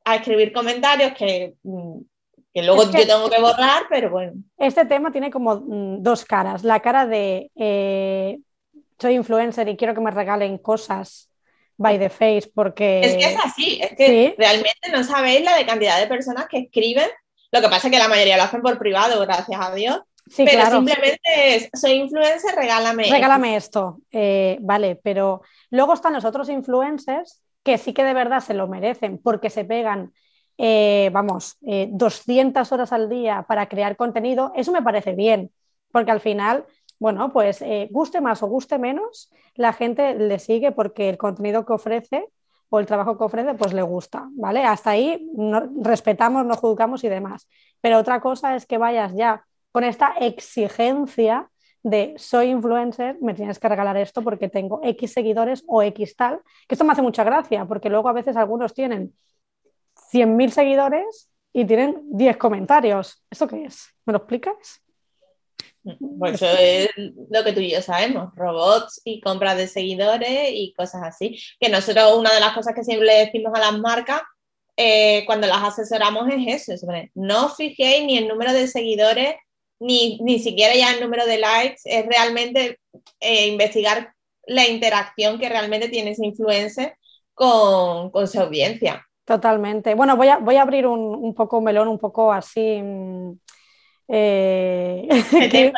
a 0.05 0.15
escribir 0.15 0.53
comentarios 0.53 1.13
que 1.13 1.55
mm, 1.63 1.99
que 2.53 2.61
luego 2.61 2.83
yo 2.83 3.07
tengo 3.07 3.29
que 3.29 3.41
borrar, 3.41 3.83
pero 3.89 4.11
bueno. 4.11 4.33
Este 4.57 4.85
tema 4.85 5.11
tiene 5.11 5.31
como 5.31 5.55
mm, 5.55 6.03
dos 6.03 6.23
caras. 6.23 6.63
La 6.63 6.81
cara 6.81 7.07
de 7.07 7.51
eh, 7.55 8.39
soy 8.99 9.15
influencer 9.15 9.67
y 9.67 9.75
quiero 9.75 9.95
que 9.95 10.01
me 10.01 10.11
regalen 10.11 10.57
cosas 10.59 11.31
by 11.77 11.97
the 11.97 12.09
face 12.09 12.51
porque... 12.53 13.01
Es 13.01 13.15
que 13.15 13.33
es 13.33 13.37
así, 13.43 13.79
es 13.81 13.95
que 13.97 14.35
realmente 14.37 14.91
no 14.91 15.03
sabéis 15.03 15.43
la 15.43 15.57
de 15.57 15.65
cantidad 15.65 15.99
de 15.99 16.07
personas 16.07 16.47
que 16.47 16.59
escriben. 16.59 17.09
Lo 17.51 17.61
que 17.61 17.69
pasa 17.69 17.87
es 17.87 17.91
que 17.91 17.99
la 17.99 18.07
mayoría 18.07 18.37
lo 18.37 18.43
hacen 18.43 18.61
por 18.61 18.77
privado, 18.77 19.19
gracias 19.21 19.59
a 19.59 19.73
Dios. 19.73 20.01
Sí, 20.29 20.45
pero 20.45 20.65
simplemente 20.69 21.19
es, 21.55 21.69
soy 21.73 21.93
influencer, 21.93 22.55
regálame. 22.55 23.09
Regálame 23.09 23.55
esto. 23.55 23.97
Eh, 24.11 24.57
vale, 24.61 24.95
pero 24.95 25.41
luego 25.69 25.93
están 25.93 26.13
los 26.13 26.23
otros 26.23 26.49
influencers 26.49 27.41
que 27.63 27.77
sí 27.77 27.93
que 27.93 28.03
de 28.03 28.13
verdad 28.13 28.41
se 28.41 28.53
lo 28.53 28.67
merecen 28.67 29.17
porque 29.17 29.49
se 29.49 29.65
pegan 29.65 30.13
eh, 30.57 31.09
vamos, 31.11 31.57
200 31.61 32.71
eh, 32.71 32.75
horas 32.75 32.93
al 32.93 33.09
día 33.09 33.45
para 33.47 33.67
crear 33.67 33.95
contenido, 33.95 34.51
eso 34.55 34.71
me 34.71 34.81
parece 34.81 35.13
bien, 35.13 35.51
porque 35.91 36.11
al 36.11 36.19
final, 36.19 36.65
bueno, 36.99 37.33
pues 37.33 37.61
eh, 37.61 37.87
guste 37.91 38.21
más 38.21 38.43
o 38.43 38.47
guste 38.47 38.77
menos, 38.77 39.31
la 39.55 39.73
gente 39.73 40.15
le 40.15 40.39
sigue 40.39 40.71
porque 40.71 41.09
el 41.09 41.17
contenido 41.17 41.65
que 41.65 41.73
ofrece 41.73 42.27
o 42.69 42.79
el 42.79 42.85
trabajo 42.85 43.17
que 43.17 43.23
ofrece, 43.23 43.53
pues 43.53 43.73
le 43.73 43.83
gusta, 43.83 44.27
¿vale? 44.31 44.63
Hasta 44.63 44.91
ahí 44.91 45.29
respetamos, 45.81 46.43
no 46.45 46.55
juzgamos 46.55 47.03
y 47.03 47.09
demás. 47.09 47.47
Pero 47.81 47.99
otra 47.99 48.19
cosa 48.19 48.55
es 48.55 48.65
que 48.65 48.79
vayas 48.79 49.13
ya 49.13 49.45
con 49.71 49.83
esta 49.83 50.13
exigencia 50.19 51.51
de 51.83 52.15
soy 52.17 52.47
influencer, 52.47 53.17
me 53.21 53.33
tienes 53.33 53.59
que 53.59 53.69
regalar 53.69 53.97
esto 53.97 54.23
porque 54.23 54.49
tengo 54.49 54.79
X 54.83 55.13
seguidores 55.13 55.63
o 55.67 55.83
X 55.83 56.15
tal, 56.15 56.39
que 56.67 56.75
esto 56.75 56.85
me 56.85 56.93
hace 56.93 57.01
mucha 57.01 57.23
gracia, 57.23 57.65
porque 57.65 57.89
luego 57.89 58.09
a 58.09 58.13
veces 58.13 58.37
algunos 58.37 58.73
tienen 58.73 59.13
100.000 60.13 60.49
seguidores 60.49 61.29
y 61.51 61.65
tienen 61.65 62.01
10 62.11 62.37
comentarios. 62.37 63.23
¿Eso 63.29 63.47
qué 63.47 63.65
es? 63.65 63.87
¿Me 64.05 64.13
lo 64.13 64.19
explicas? 64.19 64.81
Pues 66.17 66.35
eso 66.35 66.47
es 66.57 66.89
lo 67.29 67.43
que 67.43 67.51
tú 67.51 67.59
y 67.59 67.71
yo 67.71 67.81
sabemos, 67.81 68.33
robots 68.35 69.01
y 69.03 69.19
compras 69.19 69.57
de 69.57 69.67
seguidores 69.67 70.49
y 70.51 70.73
cosas 70.73 71.03
así. 71.03 71.37
Que 71.59 71.69
nosotros 71.69 72.17
una 72.17 72.33
de 72.33 72.39
las 72.39 72.53
cosas 72.53 72.73
que 72.73 72.83
siempre 72.83 73.07
le 73.07 73.25
decimos 73.25 73.51
a 73.53 73.59
las 73.59 73.77
marcas 73.77 74.21
eh, 74.77 75.23
cuando 75.25 75.45
las 75.45 75.61
asesoramos 75.61 76.27
es 76.31 76.71
eso, 76.71 76.87
no 77.13 77.49
fijéis 77.49 78.05
ni 78.05 78.17
el 78.17 78.27
número 78.27 78.53
de 78.53 78.67
seguidores, 78.67 79.35
ni, 79.79 80.17
ni 80.21 80.39
siquiera 80.39 80.73
ya 80.75 80.93
el 80.93 81.01
número 81.01 81.25
de 81.27 81.37
likes, 81.37 81.81
es 81.85 82.05
realmente 82.07 82.79
eh, 83.19 83.47
investigar 83.47 84.13
la 84.47 84.67
interacción 84.67 85.39
que 85.39 85.49
realmente 85.49 85.89
tiene 85.89 86.11
ese 86.11 86.25
influencer 86.25 86.97
con, 87.35 88.09
con 88.09 88.27
su 88.27 88.39
audiencia. 88.39 89.05
Totalmente. 89.25 89.95
Bueno, 89.95 90.17
voy 90.17 90.27
a, 90.27 90.37
voy 90.37 90.57
a 90.57 90.63
abrir 90.63 90.85
un, 90.85 90.99
un 90.99 91.33
poco 91.33 91.59
un 91.59 91.63
melón, 91.63 91.87
un 91.87 91.99
poco 91.99 92.31
así. 92.31 92.81
Mm, 92.81 93.33
eh, 94.09 95.07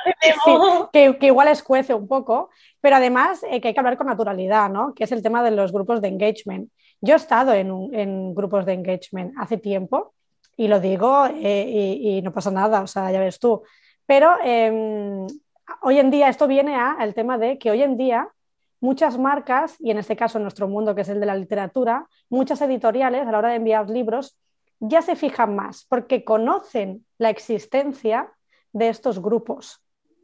que, 0.92 1.18
que, 1.18 1.26
igual 1.28 1.48
escuece 1.50 1.94
un 1.94 2.08
poco, 2.08 2.50
pero 2.82 2.96
además 2.96 3.44
eh, 3.50 3.62
que 3.62 3.70
hay 3.70 3.74
que 3.74 3.80
hablar 3.80 3.98
con 3.98 4.08
naturalidad, 4.08 4.70
¿no? 4.70 4.94
Que 4.94 5.04
es 5.04 5.12
el 5.12 5.22
tema 5.22 5.44
de 5.44 5.52
los 5.52 5.72
grupos 5.72 6.02
de 6.02 6.08
engagement. 6.08 6.70
Yo 7.02 7.14
he 7.14 7.18
estado 7.18 7.54
en, 7.54 7.70
en 7.94 8.34
grupos 8.34 8.66
de 8.66 8.74
engagement 8.74 9.34
hace 9.38 9.58
tiempo 9.58 10.14
y 10.58 10.68
lo 10.68 10.80
digo 10.80 11.26
eh, 11.28 11.66
y, 11.68 12.18
y, 12.18 12.22
no 12.22 12.34
pasa 12.34 12.50
nada, 12.50 12.82
o 12.82 12.88
sea, 12.88 13.12
ya 13.12 13.20
ves 13.20 13.40
tú. 13.40 13.62
Pero 14.06 14.36
em, 14.44 15.28
hoy 15.82 16.00
en 16.00 16.10
día 16.10 16.30
esto 16.30 16.48
viene 16.48 16.76
al 16.76 17.14
tema 17.14 17.38
de 17.38 17.58
que 17.58 17.72
hoy 17.72 17.84
en 17.84 17.98
día 17.98 18.30
muchas 18.80 19.18
marcas, 19.18 19.76
y 19.80 19.92
en 19.92 19.98
este 19.98 20.16
caso 20.16 20.38
en 20.38 20.44
nuestro 20.44 20.68
mundo 20.68 20.96
que 20.96 21.02
es 21.02 21.10
el 21.10 21.20
de 21.20 21.26
la 21.26 21.36
literatura, 21.36 22.08
muchas 22.30 22.62
editoriales 22.62 23.28
a 23.28 23.32
la 23.32 23.38
hora 23.38 23.50
de 23.50 23.56
enviar 23.56 23.90
libros 23.90 24.38
ya 24.80 25.02
se 25.02 25.16
fijan 25.16 25.56
más 25.56 25.86
porque 25.90 26.24
conocen 26.24 27.06
la 27.18 27.30
existencia 27.30 28.32
de 28.74 28.90
estos 28.90 29.22
grupos, 29.22 29.82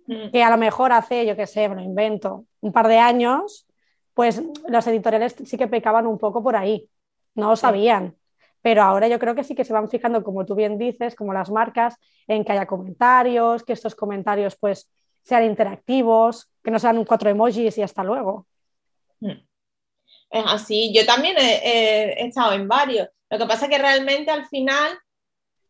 mm. 0.07 0.31
que 0.31 0.43
a 0.43 0.49
lo 0.49 0.57
mejor 0.57 0.91
hace, 0.91 1.25
yo 1.25 1.35
qué 1.35 1.47
sé, 1.47 1.69
me 1.69 1.75
lo 1.75 1.81
invento, 1.81 2.45
un 2.59 2.71
par 2.71 2.87
de 2.87 2.99
años, 2.99 3.67
pues 4.13 4.43
los 4.67 4.85
editoriales 4.87 5.35
sí 5.45 5.57
que 5.57 5.67
pecaban 5.67 6.05
un 6.05 6.17
poco 6.17 6.43
por 6.43 6.55
ahí, 6.55 6.89
no 7.35 7.49
lo 7.49 7.55
sabían. 7.55 8.15
Pero 8.61 8.83
ahora 8.83 9.07
yo 9.07 9.17
creo 9.17 9.33
que 9.33 9.43
sí 9.43 9.55
que 9.55 9.65
se 9.65 9.73
van 9.73 9.89
fijando, 9.89 10.23
como 10.23 10.45
tú 10.45 10.53
bien 10.53 10.77
dices, 10.77 11.15
como 11.15 11.33
las 11.33 11.49
marcas, 11.49 11.95
en 12.27 12.43
que 12.45 12.51
haya 12.51 12.67
comentarios, 12.67 13.63
que 13.63 13.73
estos 13.73 13.95
comentarios 13.95 14.55
pues 14.55 14.91
sean 15.23 15.45
interactivos, 15.45 16.49
que 16.63 16.71
no 16.71 16.79
sean 16.79 16.97
un 16.97 17.05
cuatro 17.05 17.29
emojis 17.29 17.77
y 17.77 17.81
hasta 17.81 18.03
luego. 18.03 18.47
Hmm. 19.19 19.39
Es 20.29 20.43
así, 20.47 20.93
yo 20.95 21.05
también 21.05 21.35
he, 21.37 22.25
estado 22.25 22.53
en 22.53 22.67
varios. 22.67 23.07
Lo 23.29 23.37
que 23.37 23.45
pasa 23.45 23.65
es 23.65 23.71
que 23.71 23.77
realmente 23.77 24.31
al 24.31 24.47
final 24.47 24.97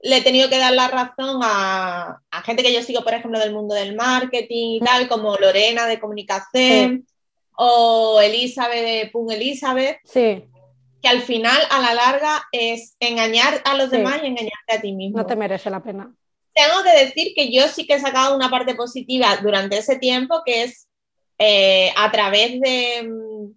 le 0.02 0.18
he 0.18 0.22
tenido 0.22 0.50
que 0.50 0.58
dar 0.58 0.74
la 0.74 0.88
razón 0.88 1.42
a, 1.44 2.22
gente 2.46 2.64
que 2.64 2.74
yo 2.74 2.82
sigo, 2.82 3.04
por 3.04 3.14
ejemplo, 3.14 3.40
del 3.40 3.54
mundo 3.54 3.76
del 3.76 3.96
marketing 3.96 4.76
y 4.76 4.80
tal, 4.80 5.08
como 5.08 5.36
Lorena 5.38 5.88
de 5.88 6.00
Comunicación 6.00 7.08
o 7.56 8.20
Elizabeth 8.22 8.84
de 8.84 9.10
Pun 9.12 9.32
Elizabeth. 9.32 10.00
Sí. 10.04 10.46
Que 11.02 11.10
al 11.10 11.22
final, 11.22 11.60
a 11.72 11.80
la 11.80 11.94
larga, 11.96 12.44
es 12.52 12.96
engañar 13.00 13.62
a 13.66 13.76
los 13.76 13.90
demás 13.90 14.22
y 14.24 14.28
engañarte 14.28 14.74
a 14.74 14.82
ti 14.82 14.92
mismo. 14.92 15.18
No 15.18 15.26
te 15.26 15.36
merece 15.36 15.72
la 15.72 15.82
pena 15.82 16.14
tengo 16.54 16.84
que 16.84 17.06
decir 17.06 17.34
que 17.36 17.52
yo 17.52 17.68
sí 17.68 17.86
que 17.88 17.96
he 17.96 18.00
sacado 18.00 18.36
una 18.36 18.50
parte 18.50 18.76
positiva 18.76 19.38
durante 19.42 19.78
ese 19.78 19.98
tiempo, 19.98 20.42
que 20.46 20.64
es 20.64 20.88
eh, 21.38 21.92
a 21.96 22.12
través 22.12 22.56
mm, 22.56 23.52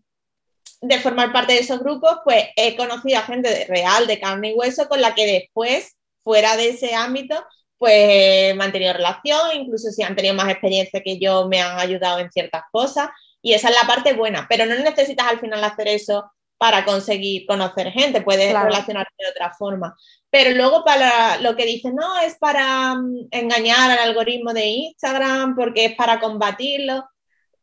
de, 0.81 0.99
formar 1.01 1.33
parte 1.33 1.55
de 1.55 1.61
esos 1.61 1.81
grupos, 1.81 2.19
pues 2.25 2.47
he 2.57 2.77
conocido 2.77 3.19
a 3.19 3.23
gente 3.23 3.67
real, 3.67 4.07
de 4.07 4.21
carne 4.21 4.51
y 4.51 4.55
hueso, 4.55 4.89
con 4.89 5.01
la 5.01 5.15
que 5.15 5.27
después, 5.27 5.97
fuera 6.23 6.57
de 6.57 6.71
ese 6.71 6.95
ámbito, 6.95 7.45
pues 7.77 7.93
he 7.95 8.55
mantenido 8.55 8.93
relación, 8.95 9.41
incluso 9.55 9.91
si 9.91 10.03
han 10.03 10.17
tenido 10.17 10.35
más 10.35 10.49
experiencia 10.49 11.03
que 11.03 11.19
yo, 11.19 11.49
me 11.49 11.61
han 11.61 11.79
ayudado 11.79 12.21
en 12.21 12.31
ciertas 12.31 12.63
cosas. 12.73 13.11
Y 13.43 13.53
esa 13.53 13.69
es 13.69 13.75
la 13.75 13.87
parte 13.87 14.15
buena, 14.15 14.47
pero 14.49 14.65
no 14.65 14.75
necesitas 14.77 15.27
al 15.27 15.41
final 15.41 15.63
hacer 15.63 15.89
eso 15.89 16.25
para 16.65 16.83
conseguir 16.87 17.45
conocer 17.45 17.93
gente, 17.93 18.23
puedes 18.23 18.51
relacionarte 18.51 19.13
de 19.19 19.29
otra 19.29 19.53
forma. 19.53 19.95
Pero 20.31 20.57
luego 20.57 20.83
para 20.83 21.37
lo 21.43 21.55
que 21.57 21.67
dicen, 21.67 21.95
no, 21.95 22.19
es 22.21 22.37
para 22.37 22.95
mm, 22.95 23.29
engañar 23.33 23.91
al 23.91 23.99
algoritmo 23.99 24.55
de 24.55 24.65
Instagram, 24.65 25.57
porque 25.57 25.85
es 25.85 25.95
para 25.95 26.21
combatirlo, 26.21 27.05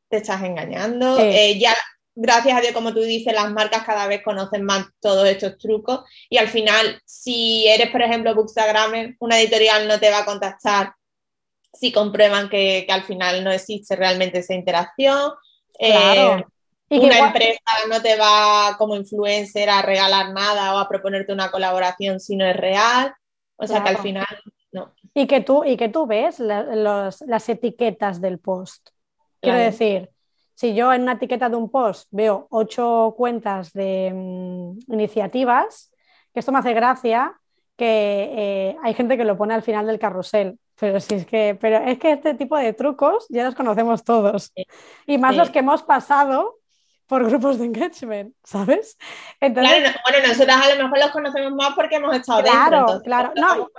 te 0.07 0.17
estás 0.17 0.43
engañando. 0.43 1.17
Eh, 1.17 1.57
ya, 1.57 1.75
gracias 2.13 2.55
a 2.55 2.61
Dios, 2.61 2.73
como 2.73 2.93
tú 2.93 2.99
dices, 2.99 3.33
las 3.33 3.49
marcas 3.51 3.85
cada 3.85 4.05
vez 4.05 4.21
conocen 4.23 4.63
más 4.65 4.85
todos 4.99 5.27
estos 5.27 5.57
trucos 5.57 6.01
y 6.29 6.37
al 6.37 6.49
final, 6.49 7.01
si 7.03 7.67
eres, 7.67 7.89
por 7.89 8.03
ejemplo, 8.03 8.35
Bookstagrammer, 8.35 9.15
una 9.17 9.39
editorial 9.39 9.87
no 9.87 9.99
te 9.99 10.11
va 10.11 10.19
a 10.19 10.25
contactar 10.25 10.93
si 11.73 11.91
comprueban 11.91 12.49
que, 12.49 12.85
al 12.87 13.01
final 13.01 13.43
no 13.43 13.51
existe 13.51 13.95
realmente 13.95 14.37
esa 14.37 14.53
interacción. 14.53 15.31
Claro. 15.73 16.37
Eh, 16.37 16.45
una 16.99 17.19
empresa 17.19 17.59
no 17.89 18.01
te 18.01 18.17
va 18.17 18.75
como 18.77 18.95
influencer 18.95 19.69
a 19.69 19.81
regalar 19.81 20.33
nada 20.33 20.75
o 20.75 20.77
a 20.77 20.89
proponerte 20.89 21.31
una 21.31 21.49
colaboración 21.49 22.19
si 22.19 22.35
no 22.35 22.45
es 22.45 22.55
real. 22.55 23.13
O 23.55 23.67
sea 23.67 23.83
que 23.83 23.89
al 23.89 23.97
final 23.97 24.25
no. 24.71 24.93
Y 25.13 25.27
que 25.27 25.41
tú, 25.41 25.63
y 25.63 25.77
que 25.77 25.89
tú 25.89 26.05
ves 26.05 26.39
las 26.39 27.49
etiquetas 27.49 28.21
del 28.21 28.39
post. 28.39 28.89
Quiero 29.39 29.57
decir, 29.57 30.09
si 30.53 30.73
yo 30.73 30.93
en 30.93 31.03
una 31.03 31.13
etiqueta 31.13 31.49
de 31.49 31.55
un 31.55 31.69
post 31.69 32.07
veo 32.11 32.47
ocho 32.49 33.13
cuentas 33.17 33.73
de 33.73 34.11
mm, 34.13 34.93
iniciativas, 34.93 35.91
que 36.33 36.39
esto 36.39 36.51
me 36.51 36.59
hace 36.59 36.73
gracia, 36.73 37.33
que 37.75 38.29
eh, 38.31 38.77
hay 38.83 38.93
gente 38.93 39.17
que 39.17 39.25
lo 39.25 39.37
pone 39.37 39.53
al 39.53 39.63
final 39.63 39.87
del 39.87 39.99
carrusel. 39.99 40.59
Pero 40.79 40.99
si 40.99 41.15
es 41.15 41.25
que, 41.25 41.57
pero 41.59 41.77
es 41.77 41.99
que 41.99 42.13
este 42.13 42.33
tipo 42.33 42.57
de 42.57 42.73
trucos 42.73 43.25
ya 43.29 43.43
los 43.43 43.55
conocemos 43.55 44.03
todos. 44.03 44.51
Y 45.05 45.17
más 45.17 45.35
los 45.35 45.49
que 45.49 45.59
hemos 45.59 45.83
pasado 45.83 46.60
por 47.11 47.25
grupos 47.25 47.59
de 47.59 47.65
engagement, 47.65 48.33
¿sabes? 48.41 48.97
Entonces, 49.41 49.81
claro, 49.81 49.97
bueno, 50.09 50.27
nosotras 50.29 50.65
a 50.65 50.75
lo 50.75 50.83
mejor 50.83 50.97
los 50.97 51.11
conocemos 51.11 51.51
más 51.51 51.75
porque 51.75 51.97
hemos 51.97 52.15
estado 52.15 52.41
claro, 52.41 52.77
dentro. 52.77 53.01
Claro, 53.01 53.33
claro. 53.33 53.69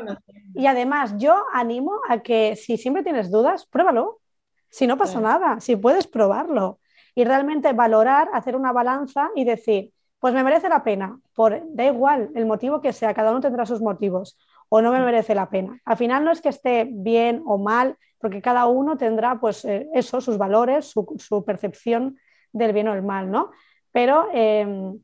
y 0.54 0.66
además 0.66 1.14
yo 1.16 1.42
animo 1.50 1.92
a 2.10 2.18
que 2.18 2.56
si 2.56 2.76
siempre 2.76 3.02
tienes 3.02 3.30
dudas, 3.30 3.64
pruébalo. 3.64 4.20
Si 4.68 4.86
no 4.86 4.98
pasa 4.98 5.18
nada, 5.18 5.60
si 5.60 5.76
puedes 5.76 6.06
probarlo 6.06 6.80
y 7.14 7.24
realmente 7.24 7.72
valorar, 7.72 8.28
hacer 8.34 8.54
una 8.54 8.70
balanza 8.70 9.30
y 9.34 9.44
decir, 9.44 9.92
pues 10.18 10.34
me 10.34 10.44
merece 10.44 10.68
la 10.68 10.84
pena, 10.84 11.18
por, 11.34 11.58
da 11.68 11.86
igual 11.86 12.28
el 12.34 12.44
motivo 12.44 12.82
que 12.82 12.92
sea, 12.92 13.14
cada 13.14 13.30
uno 13.30 13.40
tendrá 13.40 13.64
sus 13.64 13.80
motivos, 13.80 14.36
o 14.68 14.82
no 14.82 14.92
me 14.92 15.00
mm. 15.00 15.04
merece 15.06 15.34
la 15.34 15.48
pena. 15.48 15.80
Al 15.86 15.96
final 15.96 16.22
no 16.22 16.32
es 16.32 16.42
que 16.42 16.50
esté 16.50 16.86
bien 16.86 17.42
o 17.46 17.56
mal, 17.56 17.96
porque 18.18 18.42
cada 18.42 18.66
uno 18.66 18.98
tendrá 18.98 19.40
pues 19.40 19.64
eh, 19.64 19.88
eso, 19.94 20.20
sus 20.20 20.36
valores, 20.36 20.84
su, 20.84 21.44
percepción 21.46 22.18
del 22.52 22.72
bien 22.72 22.88
o 22.88 22.94
el 22.94 23.02
mal, 23.02 23.30
¿no? 23.30 23.50
Pero 23.92 24.28
em, 24.32 25.00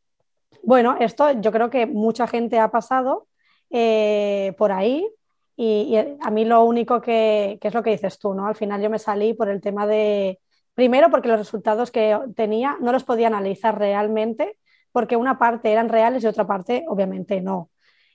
bueno, 0.63 0.97
esto 1.01 1.33
yo 1.41 1.53
creo 1.53 1.71
que 1.71 1.87
mucha 1.87 2.27
gente 2.27 2.59
ha 2.59 2.71
pasado 2.71 3.29
eh, 3.71 4.55
por 4.59 4.73
ahí 4.73 5.09
y, 5.57 5.97
a 6.21 6.31
mí 6.31 6.45
lo 6.45 6.65
único 6.65 7.01
que, 7.01 7.59
es 7.61 7.75
lo 7.75 7.83
que 7.83 7.91
dices 7.91 8.19
tú, 8.19 8.35
¿no? 8.35 8.47
Al 8.47 8.55
final 8.55 8.81
yo 8.81 8.91
me 8.91 8.99
salí 8.99 9.35
por 9.35 9.49
el 9.49 9.61
tema 9.61 9.87
de, 9.87 10.41
primero 10.75 11.11
porque 11.11 11.29
los 11.29 11.39
resultados 11.39 11.91
que 11.91 12.19
tenía 12.37 12.77
no 12.81 12.93
los 12.93 13.05
podía 13.05 13.27
analizar 13.27 13.79
realmente 13.79 14.59
porque 14.93 15.17
una 15.17 15.39
parte 15.39 15.73
eran 15.73 15.89
reales 15.89 16.25
y 16.25 16.27
otra 16.27 16.47
parte 16.47 16.85
obviamente 16.89 17.41
no. 17.41 17.71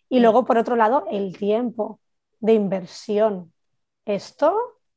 Y 0.09 0.19
luego, 0.19 0.45
por 0.45 0.57
otro 0.57 0.75
lado, 0.75 1.05
el 1.09 1.37
tiempo 1.37 1.99
de 2.39 2.53
inversión. 2.53 3.53
Esto, 4.05 4.55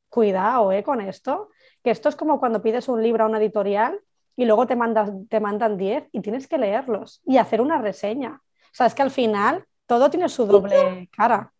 cuidado 0.09 0.71
eh, 0.71 0.83
con 0.83 1.01
esto, 1.01 1.49
que 1.83 1.91
esto 1.91 2.09
es 2.09 2.15
como 2.15 2.39
cuando 2.39 2.61
pides 2.61 2.87
un 2.87 3.01
libro 3.01 3.23
a 3.23 3.27
una 3.27 3.39
editorial 3.39 3.99
y 4.37 4.45
luego 4.45 4.67
te, 4.67 4.77
mandas, 4.77 5.09
te 5.29 5.41
mandan 5.41 5.77
10 5.77 6.05
y 6.13 6.21
tienes 6.21 6.47
que 6.47 6.57
leerlos 6.57 7.21
y 7.25 7.37
hacer 7.37 7.59
una 7.59 7.81
reseña. 7.81 8.41
O 8.41 8.75
sea, 8.77 8.85
es 8.85 8.93
que 8.93 9.01
al 9.01 9.11
final 9.11 9.65
todo 9.87 10.09
tiene 10.09 10.29
su 10.29 10.45
doble 10.45 11.09
cara. 11.11 11.51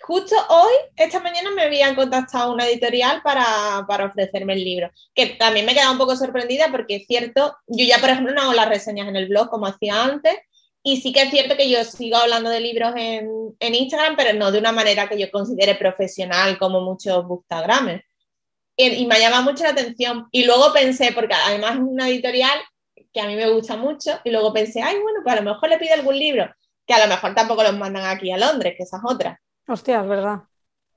Justo 0.00 0.34
hoy, 0.48 0.72
esta 0.96 1.20
mañana 1.20 1.50
me 1.50 1.62
habían 1.62 1.94
contactado 1.94 2.52
una 2.52 2.66
editorial 2.66 3.20
para, 3.22 3.80
ofrecerme 4.06 4.54
el 4.54 4.64
libro, 4.64 4.90
que 5.14 5.26
también 5.26 5.66
me 5.66 5.72
he 5.72 5.74
quedado 5.74 5.92
un 5.92 5.98
poco 5.98 6.16
sorprendida 6.16 6.68
porque 6.70 6.96
es 6.96 7.06
cierto, 7.06 7.56
yo 7.66 7.84
ya 7.84 7.98
por 7.98 8.10
ejemplo 8.10 8.32
no 8.32 8.42
hago 8.42 8.52
las 8.52 8.68
reseñas 8.68 9.08
en 9.08 9.16
el 9.16 9.28
blog 9.28 9.48
como 9.48 9.66
hacía 9.66 10.04
antes, 10.04 10.36
y 10.82 11.00
sí 11.00 11.12
que 11.12 11.22
es 11.22 11.30
cierto 11.30 11.56
que 11.56 11.68
yo 11.68 11.82
sigo 11.84 12.16
hablando 12.16 12.48
de 12.48 12.60
libros 12.60 12.92
en, 12.96 13.56
Instagram, 13.60 14.16
pero 14.16 14.38
no 14.38 14.52
de 14.52 14.60
una 14.60 14.72
manera 14.72 15.08
que 15.08 15.18
yo 15.18 15.30
considere 15.30 15.74
profesional 15.74 16.58
como 16.58 16.80
muchos 16.80 17.26
bookstagramers. 17.26 18.04
Y, 18.78 18.86
y 18.94 19.06
me 19.06 19.20
llama 19.20 19.42
mucho 19.42 19.64
la 19.64 19.70
atención. 19.70 20.26
Y 20.30 20.44
luego 20.44 20.72
pensé, 20.72 21.12
porque 21.12 21.34
además 21.34 21.72
es 21.72 21.80
una 21.80 22.08
editorial 22.08 22.58
que 23.12 23.20
a 23.20 23.26
mí 23.26 23.36
me 23.36 23.50
gusta 23.50 23.76
mucho, 23.76 24.20
y 24.24 24.30
luego 24.30 24.52
pensé, 24.52 24.82
ay, 24.82 24.98
bueno, 25.00 25.20
pues 25.22 25.36
a 25.36 25.40
lo 25.40 25.50
mejor 25.50 25.68
le 25.68 25.78
pido 25.78 25.94
algún 25.94 26.18
libro, 26.18 26.48
que 26.86 26.94
a 26.94 27.04
lo 27.04 27.08
mejor 27.08 27.34
tampoco 27.34 27.62
los 27.62 27.76
mandan 27.76 28.04
aquí 28.06 28.30
a 28.30 28.38
Londres, 28.38 28.74
que 28.76 28.84
esa 28.84 28.98
es 28.98 29.02
otra. 29.04 29.40
Hostia, 29.66 30.00
es 30.00 30.08
verdad. 30.08 30.40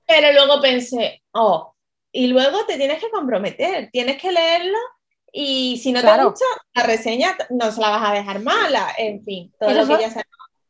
Pero 0.06 0.32
luego 0.34 0.62
pensé, 0.62 1.24
oh, 1.32 1.74
y 2.12 2.28
luego 2.28 2.66
te 2.66 2.78
tienes 2.78 3.00
que 3.00 3.10
comprometer, 3.10 3.90
tienes 3.92 4.22
que 4.22 4.32
leerlo 4.32 4.78
y 5.32 5.78
si 5.82 5.94
no 5.94 6.02
te 6.02 6.24
gusta, 6.24 6.46
la 6.74 6.84
reseña 6.84 7.38
no 7.50 7.72
se 7.72 7.80
la 7.80 7.90
vas 7.90 8.10
a 8.10 8.14
dejar 8.14 8.42
mala, 8.42 8.90
en 8.98 9.24
fin, 9.24 9.54
todo 9.58 9.72
lo 9.72 9.88
que 9.88 10.02
ya 10.02 10.10
se... 10.10 10.24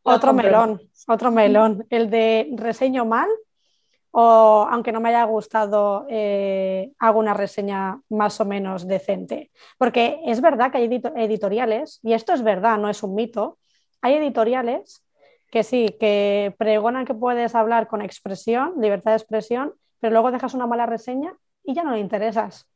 Otro 0.03 0.33
melón, 0.33 0.81
otro 1.07 1.31
melón, 1.31 1.85
el 1.89 2.09
de 2.09 2.49
reseño 2.55 3.05
mal 3.05 3.29
o 4.11 4.67
aunque 4.69 4.91
no 4.91 4.99
me 4.99 5.09
haya 5.09 5.23
gustado, 5.23 6.05
eh, 6.09 6.91
hago 6.99 7.19
una 7.19 7.33
reseña 7.33 8.01
más 8.09 8.39
o 8.41 8.45
menos 8.45 8.87
decente. 8.87 9.51
Porque 9.77 10.19
es 10.25 10.41
verdad 10.41 10.71
que 10.71 10.79
hay 10.79 11.01
editoriales, 11.15 11.99
y 12.03 12.13
esto 12.13 12.33
es 12.33 12.43
verdad, 12.43 12.77
no 12.77 12.89
es 12.89 13.03
un 13.03 13.15
mito, 13.15 13.57
hay 14.01 14.15
editoriales 14.15 15.05
que 15.49 15.63
sí, 15.63 15.95
que 15.99 16.53
pregonan 16.57 17.05
que 17.05 17.13
puedes 17.13 17.55
hablar 17.55 17.87
con 17.87 18.01
expresión, 18.01 18.75
libertad 18.79 19.11
de 19.11 19.17
expresión, 19.17 19.73
pero 19.99 20.13
luego 20.13 20.31
dejas 20.31 20.53
una 20.53 20.67
mala 20.67 20.85
reseña 20.85 21.33
y 21.63 21.73
ya 21.73 21.83
no 21.83 21.91
le 21.91 21.99
interesas. 21.99 22.67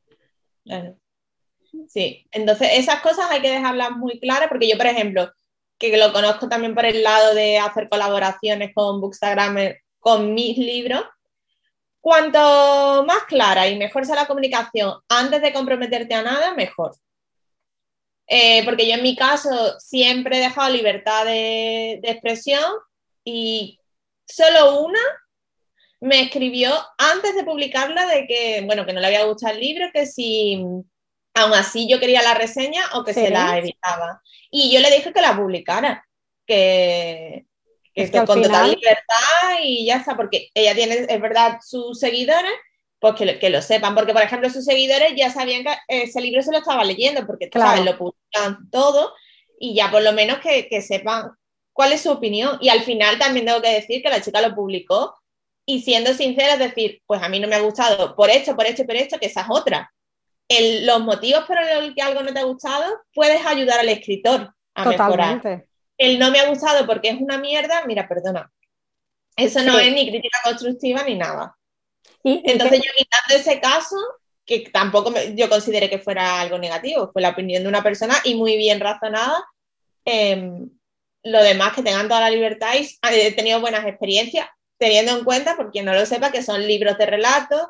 Sí, 1.88 2.28
entonces 2.32 2.70
esas 2.74 3.02
cosas 3.02 3.30
hay 3.30 3.42
que 3.42 3.52
dejarlas 3.52 3.92
muy 3.92 4.20
claras 4.20 4.48
porque 4.50 4.70
yo, 4.70 4.78
por 4.78 4.88
ejemplo, 4.88 5.32
que 5.78 5.98
lo 5.98 6.14
conozco 6.14 6.48
también 6.48 6.76
por 6.76 6.86
el 6.86 7.04
lado 7.04 7.34
de 7.34 7.58
hacer 7.58 7.90
colaboraciones 7.90 8.74
con 8.74 9.02
Bookstagram 9.02 9.58
con 10.00 10.34
mis 10.34 10.58
libros, 10.58 11.04
cuanto 12.06 13.04
más 13.08 13.24
clara 13.24 13.68
y 13.68 13.80
mejor 13.80 14.06
sea 14.06 14.14
la 14.14 14.28
comunicación 14.28 14.94
antes 15.10 15.42
de 15.42 15.52
comprometerte 15.52 16.14
a 16.14 16.22
nada, 16.22 16.54
mejor. 16.54 16.96
Eh, 18.28 18.64
porque 18.64 18.88
yo 18.88 18.94
en 18.94 19.02
mi 19.02 19.16
caso 19.16 19.80
siempre 19.80 20.38
he 20.38 20.42
dejado 20.42 20.72
libertad 20.72 21.26
de, 21.26 21.94
expresión 22.04 22.62
y 23.24 23.80
solo 24.24 24.82
una 24.82 25.00
me 26.00 26.22
escribió 26.22 26.70
antes 27.00 27.34
de 27.34 27.44
publicarla 27.44 28.06
de 28.06 28.28
que, 28.28 28.62
bueno, 28.68 28.86
que 28.86 28.94
no 28.94 29.00
le 29.00 29.08
había 29.08 29.26
gustado 29.26 29.56
el 29.56 29.62
libro, 29.62 29.88
que 29.92 30.06
si 30.06 30.64
aún 31.34 31.54
así 31.56 31.90
yo 31.90 32.00
quería 32.00 32.22
la 32.22 32.36
reseña 32.36 32.84
o 32.94 33.04
que 33.04 33.16
se 33.16 33.32
la 33.32 33.58
evitaba. 33.58 34.22
Y 34.52 34.72
yo 34.72 34.80
le 34.80 34.92
dije 34.92 35.12
que 35.12 35.22
la 35.22 35.36
publicara, 35.36 36.08
que, 36.46 37.48
con 38.26 38.42
total 38.42 38.72
libertad 38.72 39.60
y 39.64 39.86
ya 39.86 39.98
está, 39.98 40.16
porque 40.16 40.50
ella 40.54 40.76
tiene, 40.76 41.06
es 41.08 41.22
verdad, 41.22 41.60
sus 41.64 42.00
seguidores, 42.00 42.52
pues 43.00 43.16
que, 43.40 43.50
lo 43.50 43.62
sepan, 43.62 43.96
porque 43.96 44.14
por 44.14 44.22
ejemplo 44.22 44.50
sus 44.50 44.66
seguidores 44.66 45.14
ya 45.16 45.30
sabían 45.30 45.64
que 45.64 45.76
ese 45.88 46.22
libro 46.22 46.42
se 46.42 46.52
lo 46.52 46.58
estaba 46.58 46.84
leyendo, 46.84 47.26
porque 47.26 47.50
lo 47.84 47.98
publican 47.98 48.70
todo 48.70 49.14
y 49.60 49.76
ya 49.76 49.92
por 49.92 50.02
lo 50.02 50.12
menos 50.12 50.40
que, 50.40 50.82
sepan 50.82 51.32
cuál 51.72 51.94
es 51.94 52.02
su 52.02 52.12
opinión. 52.12 52.58
Y 52.62 52.70
al 52.70 52.82
final 52.82 53.18
también 53.18 53.46
tengo 53.46 53.62
que 53.62 53.74
decir 53.74 54.02
que 54.02 54.10
la 54.10 54.22
chica 54.22 54.42
lo 54.42 54.56
publicó 54.56 55.16
y 55.66 55.82
siendo 55.82 56.14
sincera, 56.14 56.54
es 56.54 56.60
decir, 56.60 57.02
pues 57.06 57.22
a 57.22 57.30
mí 57.30 57.40
no 57.40 57.48
me 57.48 57.56
ha 57.56 57.62
gustado 57.62 58.16
por 58.16 58.30
esto, 58.30 58.56
por 58.56 58.66
esto 58.66 58.84
y 58.84 58.86
por 58.86 58.96
esto, 58.96 59.20
que 59.20 59.28
esa 59.28 59.42
es 59.42 59.48
otra. 59.50 59.92
los 60.50 61.02
motivos 61.02 61.46
por 61.46 61.58
los 61.58 61.94
que 61.94 62.02
algo 62.02 62.24
no 62.24 62.34
te 62.34 62.40
ha 62.40 62.44
gustado, 62.44 62.86
puedes 63.14 63.46
ayudar 63.46 63.80
al 63.80 63.90
escritor 63.90 64.54
a 64.74 64.86
mejorar. 64.86 65.66
El 65.98 66.20
no 66.20 66.32
me 66.32 66.40
ha 66.40 66.50
gustado 66.50 66.86
porque 66.86 67.10
es 67.10 67.22
una 67.22 67.38
mierda, 67.38 67.86
mira, 67.86 68.08
perdona. 68.08 68.52
Eso 69.36 69.62
no 69.64 69.78
es 69.80 69.94
ni 69.94 70.10
crítica 70.10 70.38
constructiva 70.44 71.04
ni 71.04 71.16
nada. 71.16 71.58
Entonces 72.24 72.82
yo 72.84 72.92
quitando 72.96 73.36
ese 73.36 73.60
caso, 73.60 73.96
que 74.46 74.62
tampoco 74.72 75.14
yo 75.36 75.50
consideré 75.50 75.90
que 75.90 76.00
fuera 76.00 76.40
algo 76.40 76.58
negativo, 76.58 77.12
fue 77.12 77.22
la 77.22 77.30
opinión 77.30 77.64
de 77.64 77.70
una 77.70 77.84
persona 77.84 78.16
y 78.24 78.36
muy 78.36 78.58
bien 78.58 78.80
razonada. 78.80 79.44
Em, 80.06 80.70
lo 81.24 81.44
demás, 81.44 81.74
que 81.74 81.84
tengan 81.84 82.08
toda 82.08 82.22
la 82.22 82.30
libertad 82.30 82.76
y 82.76 82.88
he 83.16 83.32
tenido 83.32 83.60
buenas 83.60 83.86
experiencias, 83.86 84.48
teniendo 84.78 85.18
en 85.18 85.24
cuenta, 85.24 85.56
por 85.56 85.72
quien 85.72 85.86
no 85.86 85.94
lo 85.94 86.06
sepa, 86.06 86.32
que 86.32 86.44
son 86.44 86.66
libros 86.66 86.98
de 86.98 87.06
relatos, 87.06 87.62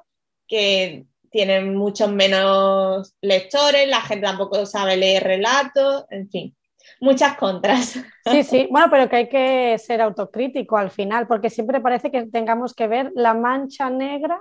que 0.47 1.05
tienen 1.31 1.75
muchos 1.75 2.11
menos 2.11 3.13
lectores, 3.21 3.87
la 3.87 4.01
gente 4.01 4.25
tampoco 4.25 4.65
sabe 4.65 4.97
leer 4.97 5.23
relatos, 5.23 6.05
en 6.09 6.29
fin 6.29 6.55
muchas 6.99 7.35
contras. 7.37 7.99
Sí, 8.25 8.43
sí, 8.43 8.67
bueno, 8.71 8.87
pero 8.89 9.09
que 9.09 9.15
hay 9.15 9.29
que 9.29 9.77
ser 9.77 10.01
autocrítico 10.01 10.77
al 10.77 10.91
final, 10.91 11.27
porque 11.27 11.49
siempre 11.49 11.79
parece 11.79 12.11
que 12.11 12.25
tengamos 12.27 12.73
que 12.73 12.87
ver 12.87 13.11
la 13.15 13.33
mancha 13.33 13.89
negra 13.89 14.39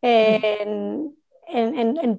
en, 0.00 1.14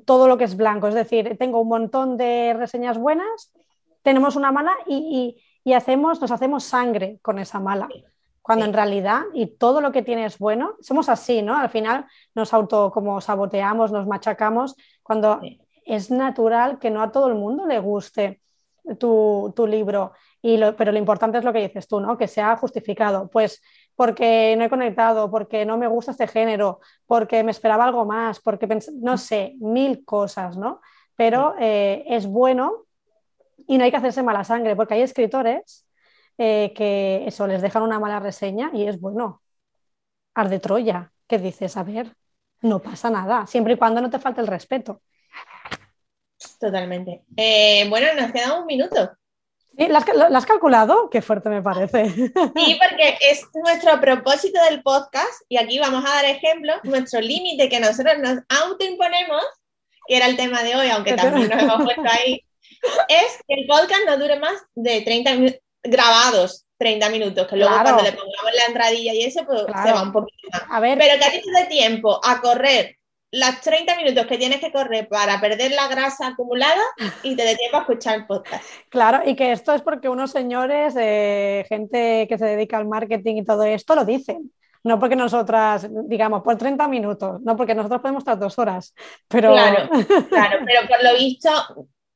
todo 0.06 0.28
lo 0.28 0.38
que 0.38 0.44
es 0.46 0.56
blanco. 0.56 0.88
Es 0.88 0.94
decir, 0.94 1.36
tengo 1.38 1.62
un 1.62 1.70
montón 1.70 2.18
de 2.18 2.54
reseñas 2.58 2.98
buenas, 2.98 3.54
tenemos 4.02 4.36
una 4.36 4.52
mala 4.52 4.74
y, 4.88 5.38
hacemos, 5.74 6.22
nos 6.22 6.32
hacemos 6.32 6.64
sangre 6.64 7.20
con 7.22 7.40
esa 7.40 7.60
mala. 7.60 7.88
Cuando 8.42 8.66
en 8.66 8.74
realidad, 8.74 9.22
y 9.34 9.56
todo 9.56 9.80
lo 9.80 9.94
que 9.94 10.02
tiene 10.02 10.26
es 10.26 10.38
bueno, 10.38 10.76
somos 10.82 11.08
así, 11.08 11.42
¿no? 11.42 11.56
Al 11.56 11.70
final 11.70 12.06
nos 12.36 12.54
auto 12.54 12.92
como 12.92 13.22
saboteamos, 13.22 13.94
nos 13.94 14.06
machacamos, 14.06 14.76
cuando 15.02 15.40
es 15.86 16.12
natural 16.12 16.78
que 16.78 16.90
no 16.90 17.02
a 17.02 17.12
todo 17.12 17.28
el 17.28 17.36
mundo 17.36 17.66
le 17.66 17.80
guste 17.80 18.42
tu, 19.00 19.54
libro, 19.68 20.14
y 20.42 20.60
pero 20.78 20.92
lo 20.92 20.98
importante 20.98 21.38
es 21.38 21.44
lo 21.44 21.54
que 21.54 21.62
dices 21.62 21.88
tú, 21.88 22.00
¿no? 22.00 22.18
Que 22.18 22.28
sea 22.28 22.58
justificado. 22.58 23.30
Pues 23.30 23.62
porque 23.96 24.56
no 24.58 24.66
he 24.66 24.70
conectado, 24.70 25.30
porque 25.32 25.66
no 25.66 25.78
me 25.78 25.88
gusta 25.88 26.12
este 26.12 26.28
género, 26.28 26.80
porque 27.06 27.44
me 27.44 27.52
esperaba 27.52 27.86
algo 27.86 28.06
más, 28.06 28.40
porque 28.40 28.68
no 29.02 29.18
sé, 29.18 29.56
mil 29.60 30.04
cosas, 30.06 30.58
¿no? 30.58 30.82
Pero 31.16 31.56
eh, 31.60 32.04
es 32.08 32.26
bueno 32.26 32.86
y 33.68 33.78
no 33.78 33.84
hay 33.84 33.92
que 33.92 33.98
hacerse 33.98 34.24
mala 34.24 34.44
sangre, 34.44 34.76
porque 34.76 34.96
hay 34.96 35.02
escritores 35.02 35.88
eh, 36.38 36.74
que 36.76 37.26
eso 37.28 37.48
les 37.48 37.62
dejan 37.62 37.84
una 37.84 38.00
mala 38.00 38.20
reseña 38.20 38.72
y 38.74 38.88
es 38.88 39.00
bueno. 39.00 39.42
Arde 40.36 40.60
Troya, 40.60 41.12
que 41.28 41.38
dices, 41.40 41.78
a 41.78 41.84
ver, 41.84 42.16
no 42.62 42.80
pasa 42.82 43.10
nada, 43.10 43.46
siempre 43.48 43.74
y 43.74 43.78
cuando 43.78 44.02
no 44.02 44.10
te 44.10 44.20
falte 44.20 44.42
el 44.42 44.48
respeto. 44.48 45.02
Totalmente. 46.60 47.24
Eh, 47.38 47.86
bueno, 47.90 48.08
nos 48.20 48.32
queda 48.32 48.60
un 48.60 48.66
minuto. 48.66 49.12
Sí, 49.78 49.88
¿lo, 49.88 49.98
has, 49.98 50.46
calculado? 50.46 51.10
Qué 51.10 51.22
fuerte 51.22 51.50
me 51.50 51.62
parece. 51.62 52.06
Sí, 52.56 52.80
porque 52.80 53.18
es 53.22 53.48
nuestro 53.54 54.00
propósito 54.00 54.64
del 54.70 54.84
podcast, 54.84 55.42
y 55.50 55.58
aquí 55.58 55.80
vamos 55.80 56.06
a 56.06 56.16
dar 56.16 56.26
ejemplo, 56.26 56.74
nuestro 56.84 57.20
límite 57.22 57.70
que 57.70 57.80
nosotros 57.80 58.20
nos 58.20 58.40
autoimponemos, 58.50 59.44
que 60.08 60.18
era 60.18 60.28
el 60.28 60.38
tema 60.38 60.62
de 60.62 60.76
hoy, 60.76 60.90
aunque 60.90 61.14
también 61.14 61.50
nos 61.50 61.64
hemos 61.64 61.84
puesto 61.84 62.04
ahí, 62.06 62.46
es 63.08 63.40
que 63.48 63.56
el 63.56 63.66
podcast 63.68 64.02
no 64.06 64.18
dure 64.18 64.40
más 64.40 64.62
de 64.76 65.02
30 65.02 65.34
minutos 65.36 65.60
grabados. 65.84 66.66
30 66.78 67.10
minutos, 67.10 67.48
que 67.48 67.56
luego 67.56 67.74
cuando 67.82 68.04
le 68.04 68.12
pongamos 68.12 68.52
la 68.56 68.66
entradilla 68.66 69.14
y 69.14 69.24
eso, 69.24 69.46
pues 69.46 69.62
se 69.62 69.92
va 69.94 70.02
un 70.02 70.12
poquito 70.12 70.50
más. 70.52 70.64
A 70.70 70.82
ver. 70.82 70.98
Pero 70.98 71.18
que 71.18 71.26
a 71.26 71.32
ti 71.32 71.42
te 71.42 71.52
dé 71.52 71.66
tiempo 71.68 72.20
a 72.22 72.42
correr 72.42 72.98
las 73.34 73.62
30 73.62 73.98
minutos 73.98 74.28
que 74.28 74.38
tienes 74.38 74.60
que 74.60 74.72
correr 74.72 75.08
para 75.08 75.42
perder 75.42 75.72
la 75.72 75.88
grasa 75.88 76.28
acumulada 76.28 76.84
y 77.24 77.36
te 77.36 77.44
dé 77.44 77.56
tiempo 77.56 77.78
a 77.78 77.80
escuchar 77.80 78.20
el 78.20 78.28
podcast. 78.28 78.64
Claro, 78.90 79.22
y 79.26 79.36
que 79.36 79.52
esto 79.52 79.74
es 79.74 79.82
porque 79.82 80.08
unos 80.08 80.30
señores, 80.30 80.94
eh, 81.00 81.66
gente 81.68 82.28
que 82.30 82.38
se 82.38 82.46
dedica 82.46 82.78
al 82.78 82.88
marketing 82.88 83.38
y 83.38 83.44
todo 83.44 83.64
esto, 83.64 83.96
lo 83.96 84.06
dicen. 84.06 84.52
No 84.84 85.00
porque 85.00 85.16
nosotras, 85.16 85.88
digamos, 86.08 86.44
por 86.44 86.58
30 86.58 86.88
minutos, 86.88 87.42
no 87.42 87.58
porque 87.58 87.74
nosotros 87.74 88.02
podemos 88.02 88.22
estar 88.22 88.38
dos 88.38 88.60
horas. 88.60 88.94
Pero... 89.28 89.54
Claro, 89.54 89.90
claro, 90.30 90.60
pero 90.64 90.88
por 90.88 91.04
lo 91.04 91.18
visto, 91.18 91.50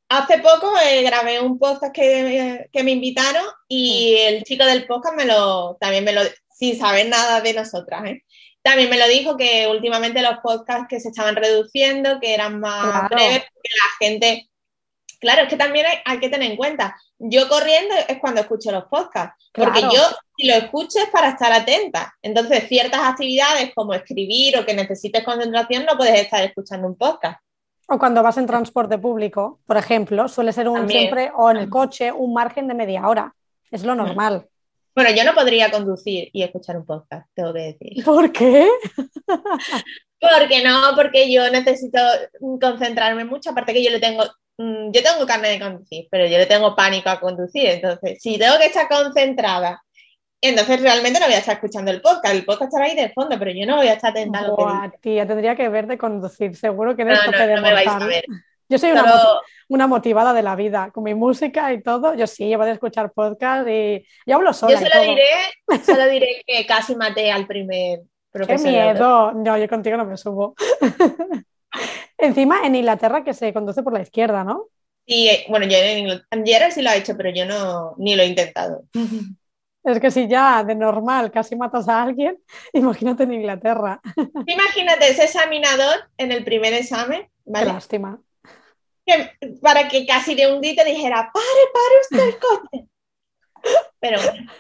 hace 0.10 0.38
poco 0.38 0.72
eh, 0.86 1.02
grabé 1.02 1.40
un 1.40 1.58
podcast 1.58 1.96
que, 1.96 2.68
que, 2.72 2.84
me 2.84 2.92
invitaron 2.92 3.46
y 3.68 4.18
el 4.20 4.44
chico 4.44 4.66
del 4.66 4.86
podcast 4.86 5.16
me 5.16 5.26
lo, 5.26 5.78
también 5.80 6.04
me 6.04 6.14
lo, 6.14 6.22
sin 6.52 6.78
saber 6.78 7.08
nada 7.08 7.42
de 7.42 7.54
nosotras, 7.54 8.06
¿eh? 8.06 8.24
También 8.68 8.90
me 8.90 8.98
lo 8.98 9.08
dijo 9.08 9.38
que 9.38 9.66
últimamente 9.66 10.22
los 10.22 10.40
podcasts 10.44 10.88
que 10.90 11.00
se 11.00 11.08
estaban 11.08 11.38
reduciendo, 11.38 12.20
que 12.20 12.34
eran 12.34 12.60
más 12.60 13.08
breves, 13.10 13.46
porque 13.54 13.70
la 13.72 14.06
gente. 14.06 14.50
Claro, 15.22 15.44
es 15.44 15.48
que 15.48 15.56
también 15.56 15.86
hay, 16.04 16.20
que 16.20 16.28
tener 16.28 16.52
en 16.52 16.58
cuenta. 16.58 16.94
Yo 17.18 17.48
corriendo 17.48 17.96
es 18.10 18.20
cuando 18.20 18.42
escucho 18.42 18.70
los 18.74 18.84
podcasts, 18.84 19.50
porque 19.54 19.82
yo 19.84 20.02
si 20.36 20.48
lo 20.48 20.56
escucho 20.56 21.00
es 21.00 21.10
para 21.10 21.30
estar 21.30 21.54
atenta. 21.54 22.14
Entonces, 22.22 22.68
ciertas 22.68 23.00
actividades 23.04 23.72
como 23.74 23.94
escribir 23.94 24.58
o 24.58 24.66
que 24.66 24.74
necesites 24.74 25.24
concentración, 25.24 25.86
no 25.86 25.96
puedes 25.96 26.20
estar 26.20 26.44
escuchando 26.44 26.88
un 26.88 26.98
podcast. 26.98 27.40
O 27.88 27.98
cuando 27.98 28.22
vas 28.22 28.38
en 28.38 28.48
transporte 28.48 28.98
público, 28.98 29.62
por 29.66 29.78
ejemplo, 29.78 30.28
suele 30.28 30.52
ser 30.52 30.68
un 30.68 30.90
siempre, 30.90 31.32
o 31.34 31.50
en 31.50 31.58
el 31.58 31.70
coche, 31.70 32.12
un 32.12 32.34
margen 32.34 32.68
de 32.68 32.74
media 32.74 33.08
hora. 33.08 33.34
Es 33.72 33.86
lo 33.86 33.96
normal. 33.96 34.50
Bueno, 34.98 35.12
yo 35.16 35.24
no 35.24 35.36
podría 35.36 35.70
conducir 35.70 36.32
y 36.34 36.42
escuchar 36.42 36.76
un 36.76 36.84
podcast, 36.84 37.30
tengo 37.36 37.54
que 37.54 37.60
decir. 37.60 37.92
¿Por 38.04 38.32
qué? 38.32 38.68
porque 40.20 40.64
no, 40.64 40.96
porque 40.96 41.32
yo 41.32 41.52
necesito 41.52 42.00
concentrarme 42.60 43.24
mucho, 43.24 43.52
aparte 43.52 43.74
que 43.74 43.84
yo 43.84 43.92
le 43.92 44.00
tengo, 44.00 44.24
mm, 44.58 44.90
yo 44.92 45.04
tengo 45.04 45.28
carne 45.28 45.50
de 45.50 45.60
conducir, 45.60 46.08
pero 46.10 46.26
yo 46.26 46.40
le 46.40 46.48
tengo 46.48 46.76
pánico 46.76 47.12
a 47.12 47.20
conducir, 47.20 47.68
entonces 47.68 48.18
si 48.20 48.40
tengo 48.40 48.58
que 48.58 48.66
estar 48.66 48.90
concentrada, 48.90 49.84
entonces 50.42 50.82
realmente 50.82 51.20
no 51.20 51.28
voy 51.28 51.36
a 51.36 51.40
estar 51.40 51.58
escuchando 51.58 51.92
el 51.92 52.02
podcast, 52.02 52.34
el 52.34 52.44
podcast 52.44 52.74
estará 52.74 52.86
ahí 52.86 52.96
de 52.96 53.14
fondo, 53.14 53.38
pero 53.38 53.52
yo 53.52 53.68
no 53.68 53.76
voy 53.76 53.90
a 53.90 53.94
estar 53.94 54.10
atenta 54.10 54.40
a 54.40 54.92
tía, 55.00 55.28
tendría 55.28 55.56
que 55.56 55.70
ver 55.70 55.86
de 55.86 56.00
conducir, 56.00 56.56
seguro 56.56 56.96
que 56.96 57.04
en 57.04 57.12
esto 57.12 57.32
no, 57.32 57.38
no 57.38 57.62
me 57.62 57.74
vais 57.74 57.88
a 57.88 58.00
ver. 58.00 58.26
Yo 58.70 58.78
soy 58.78 58.92
una, 59.70 59.88
motivada 59.88 60.34
de 60.34 60.44
la 60.44 60.56
vida, 60.56 60.92
con 60.92 61.04
mi 61.04 61.16
música 61.16 61.72
y 61.72 61.82
todo. 61.82 62.16
Yo 62.16 62.28
sí, 62.28 62.50
yo 62.50 62.58
voy 62.58 62.68
a 62.68 62.74
escuchar 62.74 63.14
podcast 63.14 63.68
y 63.68 64.06
yo 64.26 64.36
hablo 64.36 64.52
sola. 64.52 64.74
Yo 64.74 64.88
solo 64.88 65.04
diré, 65.04 65.84
solo 65.86 66.06
diré 66.08 66.44
que 66.46 66.66
casi 66.66 66.96
maté 66.96 67.32
al 67.32 67.48
primer 67.48 68.02
profesor. 68.30 68.66
¡Qué 68.66 68.72
miedo! 68.72 69.32
No, 69.34 69.58
yo 69.58 69.70
contigo 69.70 69.96
no 69.96 70.06
me 70.06 70.18
subo. 70.18 70.56
Encima 72.18 72.66
en 72.66 72.76
Inglaterra 72.76 73.24
que 73.24 73.34
se 73.34 73.54
conduce 73.54 73.84
por 73.84 73.94
la 73.94 74.02
izquierda, 74.02 74.44
¿no? 74.44 74.66
Sí, 75.06 75.30
bueno, 75.48 75.66
yo 75.66 75.78
en 75.78 76.00
Inglaterra 76.00 76.72
sí 76.72 76.82
lo 76.82 76.90
ha 76.90 76.96
hecho, 76.98 77.16
pero 77.16 77.30
yo 77.30 77.46
no, 77.46 77.96
ni 77.98 78.16
lo 78.16 78.24
he 78.24 78.28
intentado. 78.28 78.84
Es 79.84 80.02
que 80.02 80.12
si 80.12 80.28
ya 80.28 80.66
de 80.66 80.76
normal 80.76 81.32
casi 81.32 81.56
matas 81.56 81.88
a 81.88 82.04
alguien, 82.04 82.38
imagínate 82.74 83.24
en 83.24 83.36
Inglaterra. 83.36 84.02
Imagínate 84.46 85.08
ese 85.08 85.24
examinador 85.24 86.10
en 86.18 86.34
el 86.34 86.44
primer 86.44 86.74
examen. 86.74 87.30
Qué 87.46 87.64
lástima 87.64 88.20
para 89.62 89.88
que 89.88 90.06
casi 90.06 90.36
de 90.36 90.52
un 90.52 90.62
día 90.62 90.76
te 90.76 90.86
dijera, 90.86 91.32
pare, 91.34 91.64
pare 91.74 92.02
usted 92.02 92.28
el 92.28 92.40
coche. 92.40 92.88
Pero 94.00 94.22
bueno, 94.22 94.52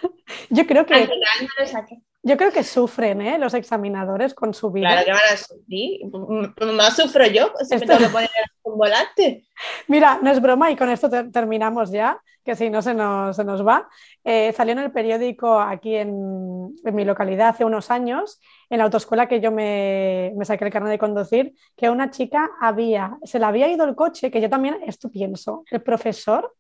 yo 0.49 0.67
creo 0.67 0.85
que, 0.85 0.93
al 0.93 1.03
final 1.03 1.19
no 1.41 1.47
lo 1.59 1.67
saqué. 1.67 2.01
Yo 2.23 2.35
creo 2.35 2.51
que 2.51 2.63
sufren 2.63 3.21
¿eh? 3.21 3.37
los 3.37 3.53
examinadores 3.53 4.33
con 4.33 4.53
su 4.53 4.69
vida. 4.69 4.89
Claro 4.89 5.05
que 5.05 5.11
van 5.11 5.21
a 5.31 5.37
sufrir. 5.37 6.73
Más 6.73 6.95
sufro 6.95 7.25
yo 7.25 7.53
si 7.65 7.75
me 7.75 7.85
tengo 7.85 7.99
que 7.99 8.09
poner 8.09 8.29
un 8.63 8.77
volante. 8.77 9.46
Mira, 9.87 10.19
no 10.21 10.29
es 10.29 10.41
broma 10.41 10.69
y 10.69 10.75
con 10.75 10.89
esto 10.89 11.09
terminamos 11.31 11.91
ya, 11.91 12.21
que 12.43 12.55
si 12.55 12.69
no 12.69 12.81
se 12.81 12.93
nos, 12.93 13.35
se 13.35 13.43
nos 13.43 13.65
va. 13.65 13.87
Eh, 14.23 14.51
salió 14.53 14.73
en 14.73 14.79
el 14.79 14.91
periódico 14.91 15.59
aquí 15.59 15.95
en, 15.95 16.75
mi 16.93 17.05
localidad 17.05 17.49
hace 17.49 17.63
unos 17.63 17.89
años, 17.89 18.41
en 18.69 18.79
la 18.79 18.83
autoescuela 18.85 19.27
que 19.27 19.39
yo 19.39 19.51
me, 19.51 20.33
saqué 20.43 20.65
el 20.65 20.71
carnet 20.71 20.91
de 20.91 20.99
conducir, 20.99 21.53
que 21.75 21.89
una 21.89 22.09
chica 22.11 22.49
había, 22.59 23.17
se 23.23 23.39
le 23.39 23.45
había 23.45 23.69
ido 23.69 23.85
el 23.85 23.95
coche, 23.95 24.29
que 24.29 24.41
yo 24.41 24.49
también 24.49 24.77
esto 24.85 25.09
pienso, 25.09 25.63
el 25.71 25.81
profesor 25.81 26.53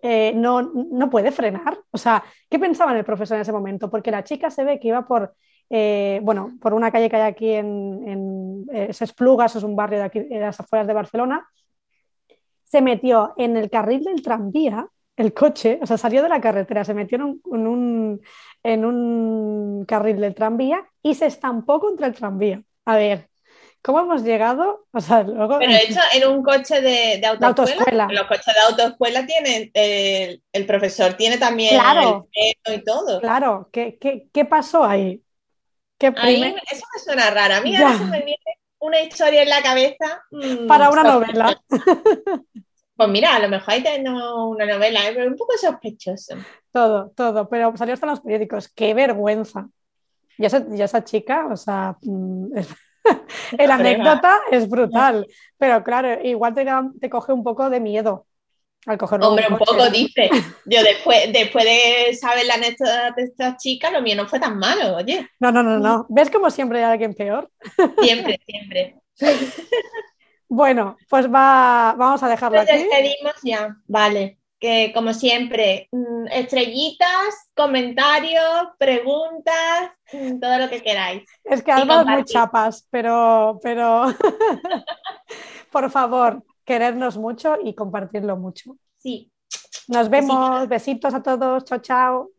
eh, 0.00 0.32
no, 0.36 0.62
no, 0.62 1.10
puede 1.10 1.32
frenar. 1.32 1.78
O 1.90 1.98
sea, 1.98 2.22
¿qué 2.48 2.60
pensaba 2.60 2.96
el 2.96 3.04
profesor 3.04 3.36
en 3.36 3.42
ese 3.42 3.52
momento? 3.52 3.90
Porque 3.90 4.12
la 4.12 4.22
chica 4.22 4.50
se 4.50 4.62
ve 4.62 4.78
que 4.78 4.88
iba 4.88 5.04
por, 5.04 5.34
eh, 5.68 6.20
bueno, 6.22 6.56
por 6.60 6.74
una 6.74 6.92
calle 6.92 7.10
que 7.10 7.16
hay 7.16 7.22
aquí 7.22 7.52
en, 7.52 8.02
en 8.06 8.66
Esplugas, 8.68 9.56
es 9.56 9.64
un 9.64 9.74
barrio 9.74 9.98
de 9.98 10.04
aquí, 10.04 10.18
en 10.30 10.40
las 10.40 10.60
afueras 10.60 10.86
de 10.86 10.92
Barcelona, 10.92 11.48
se 12.70 12.80
metió 12.80 13.34
en 13.36 13.56
el 13.56 13.70
carril 13.70 14.04
del 14.04 14.22
tranvía, 14.22 14.88
el 15.16 15.34
coche, 15.34 15.78
o 15.82 15.86
sea, 15.86 15.98
salió 15.98 16.22
de 16.22 16.28
la 16.28 16.40
carretera, 16.40 16.84
se 16.84 16.94
metió 16.94 17.16
en 17.16 17.22
un, 17.66 18.22
en 18.62 18.84
un 18.84 19.84
carril 19.86 20.20
del 20.20 20.34
tranvía 20.34 20.86
y 21.02 21.14
se 21.14 21.26
estampó 21.26 21.80
contra 21.80 22.06
el 22.06 22.14
tranvía. 22.14 22.62
A 22.84 22.96
ver, 22.96 23.28
¿Cómo 23.80 24.00
hemos 24.00 24.22
llegado? 24.22 24.86
O 24.92 25.00
sea, 25.00 25.22
luego... 25.22 25.58
Pero 25.60 25.72
hecho 25.72 26.00
en 26.12 26.28
un 26.28 26.42
coche 26.42 26.80
de, 26.80 27.18
de 27.18 27.26
autoescuela. 27.26 28.08
Los 28.10 28.26
coches 28.26 28.54
de 28.54 28.60
autoescuela 28.68 29.24
tienen, 29.24 29.70
el 29.72 30.66
profesor 30.66 31.14
tiene 31.14 31.38
también 31.38 31.78
claro, 31.78 32.28
el 32.32 32.74
y 32.74 32.84
todo. 32.84 33.20
Claro, 33.20 33.68
¿qué, 33.72 33.96
qué, 34.00 34.26
qué 34.32 34.44
pasó 34.44 34.84
ahí? 34.84 35.22
¿Qué 35.96 36.12
ahí? 36.16 36.54
Eso 36.70 36.84
me 36.94 37.02
suena 37.02 37.30
raro. 37.30 37.54
A 37.54 37.60
mí 37.60 37.74
se 37.76 38.04
me 38.04 38.22
viene 38.24 38.57
una 38.80 39.00
historia 39.00 39.42
en 39.42 39.48
la 39.48 39.62
cabeza. 39.62 40.22
Mm, 40.30 40.66
Para 40.66 40.90
una 40.90 41.02
novela. 41.02 41.60
Pues 42.98 43.10
mira, 43.10 43.36
a 43.36 43.38
lo 43.38 43.48
mejor 43.48 43.74
ahí 43.74 43.82
tengo 43.84 44.48
una 44.48 44.66
novela, 44.66 45.08
¿eh? 45.08 45.12
pero 45.14 45.28
un 45.28 45.36
poco 45.36 45.52
sospechoso. 45.56 46.34
Todo, 46.72 47.12
todo, 47.14 47.48
pero 47.48 47.72
salió 47.76 47.94
hasta 47.94 48.06
en 48.06 48.10
los 48.10 48.20
periódicos. 48.20 48.68
¡Qué 48.74 48.92
vergüenza! 48.92 49.68
Y 50.36 50.44
esa, 50.44 50.66
y 50.68 50.82
esa 50.82 51.04
chica, 51.04 51.46
o 51.46 51.56
sea, 51.56 51.96
mm, 52.02 52.46
el 53.56 53.70
anécdota 53.70 54.40
es 54.50 54.68
brutal, 54.68 55.28
pero 55.56 55.84
claro, 55.84 56.20
igual 56.24 56.54
te, 56.54 56.66
te 57.00 57.08
coge 57.08 57.32
un 57.32 57.44
poco 57.44 57.70
de 57.70 57.78
miedo 57.78 58.26
al 58.86 58.98
cogerlo. 58.98 59.28
Hombre, 59.28 59.46
un, 59.50 59.58
poco 59.58 59.88
dice. 59.90 60.30
Yo 60.64 60.82
después, 60.82 61.32
después 61.32 61.64
de 61.64 62.14
saber 62.14 62.46
la 62.46 62.54
anécdota 62.54 63.12
de 63.16 63.24
esta 63.24 63.56
chica, 63.56 63.90
lo 63.90 64.02
mío 64.02 64.16
no 64.16 64.26
fue 64.26 64.40
tan 64.40 64.58
malo, 64.58 64.96
oye. 64.96 65.28
No, 65.40 65.52
no, 65.52 65.62
no, 65.62 65.78
no. 65.78 66.06
¿Ves 66.08 66.30
como 66.30 66.50
siempre 66.50 66.78
hay 66.78 66.92
alguien 66.92 67.14
peor? 67.14 67.50
Siempre, 68.00 68.40
siempre. 68.46 68.96
Bueno, 70.50 70.96
pues 71.10 71.26
va, 71.26 71.94
vamos 71.98 72.22
a 72.22 72.28
dejarlo 72.28 72.56
Nos 72.56 72.66
despedimos 72.66 73.34
ya, 73.42 73.76
vale 73.86 74.38
que 74.58 74.92
como 74.92 75.12
siempre, 75.12 75.88
mm, 75.92 76.26
estrellitas, 76.32 77.50
comentarios, 77.54 78.68
preguntas, 78.78 79.92
mm, 80.12 80.40
todo 80.40 80.58
lo 80.58 80.68
que 80.68 80.82
queráis. 80.82 81.22
Es 81.44 81.62
que 81.62 81.70
es 81.70 81.86
muy 81.86 82.24
chapas, 82.24 82.86
pero, 82.90 83.58
pero 83.62 84.06
por 85.70 85.90
favor, 85.90 86.42
querernos 86.68 87.16
mucho 87.16 87.56
y 87.64 87.74
compartirlo 87.74 88.36
mucho. 88.36 88.76
Sí. 88.98 89.32
Nos 89.88 90.10
vemos, 90.10 90.68
besitos 90.68 91.14
a 91.14 91.22
todos, 91.22 91.64
chao, 91.64 91.78
chao. 91.78 92.37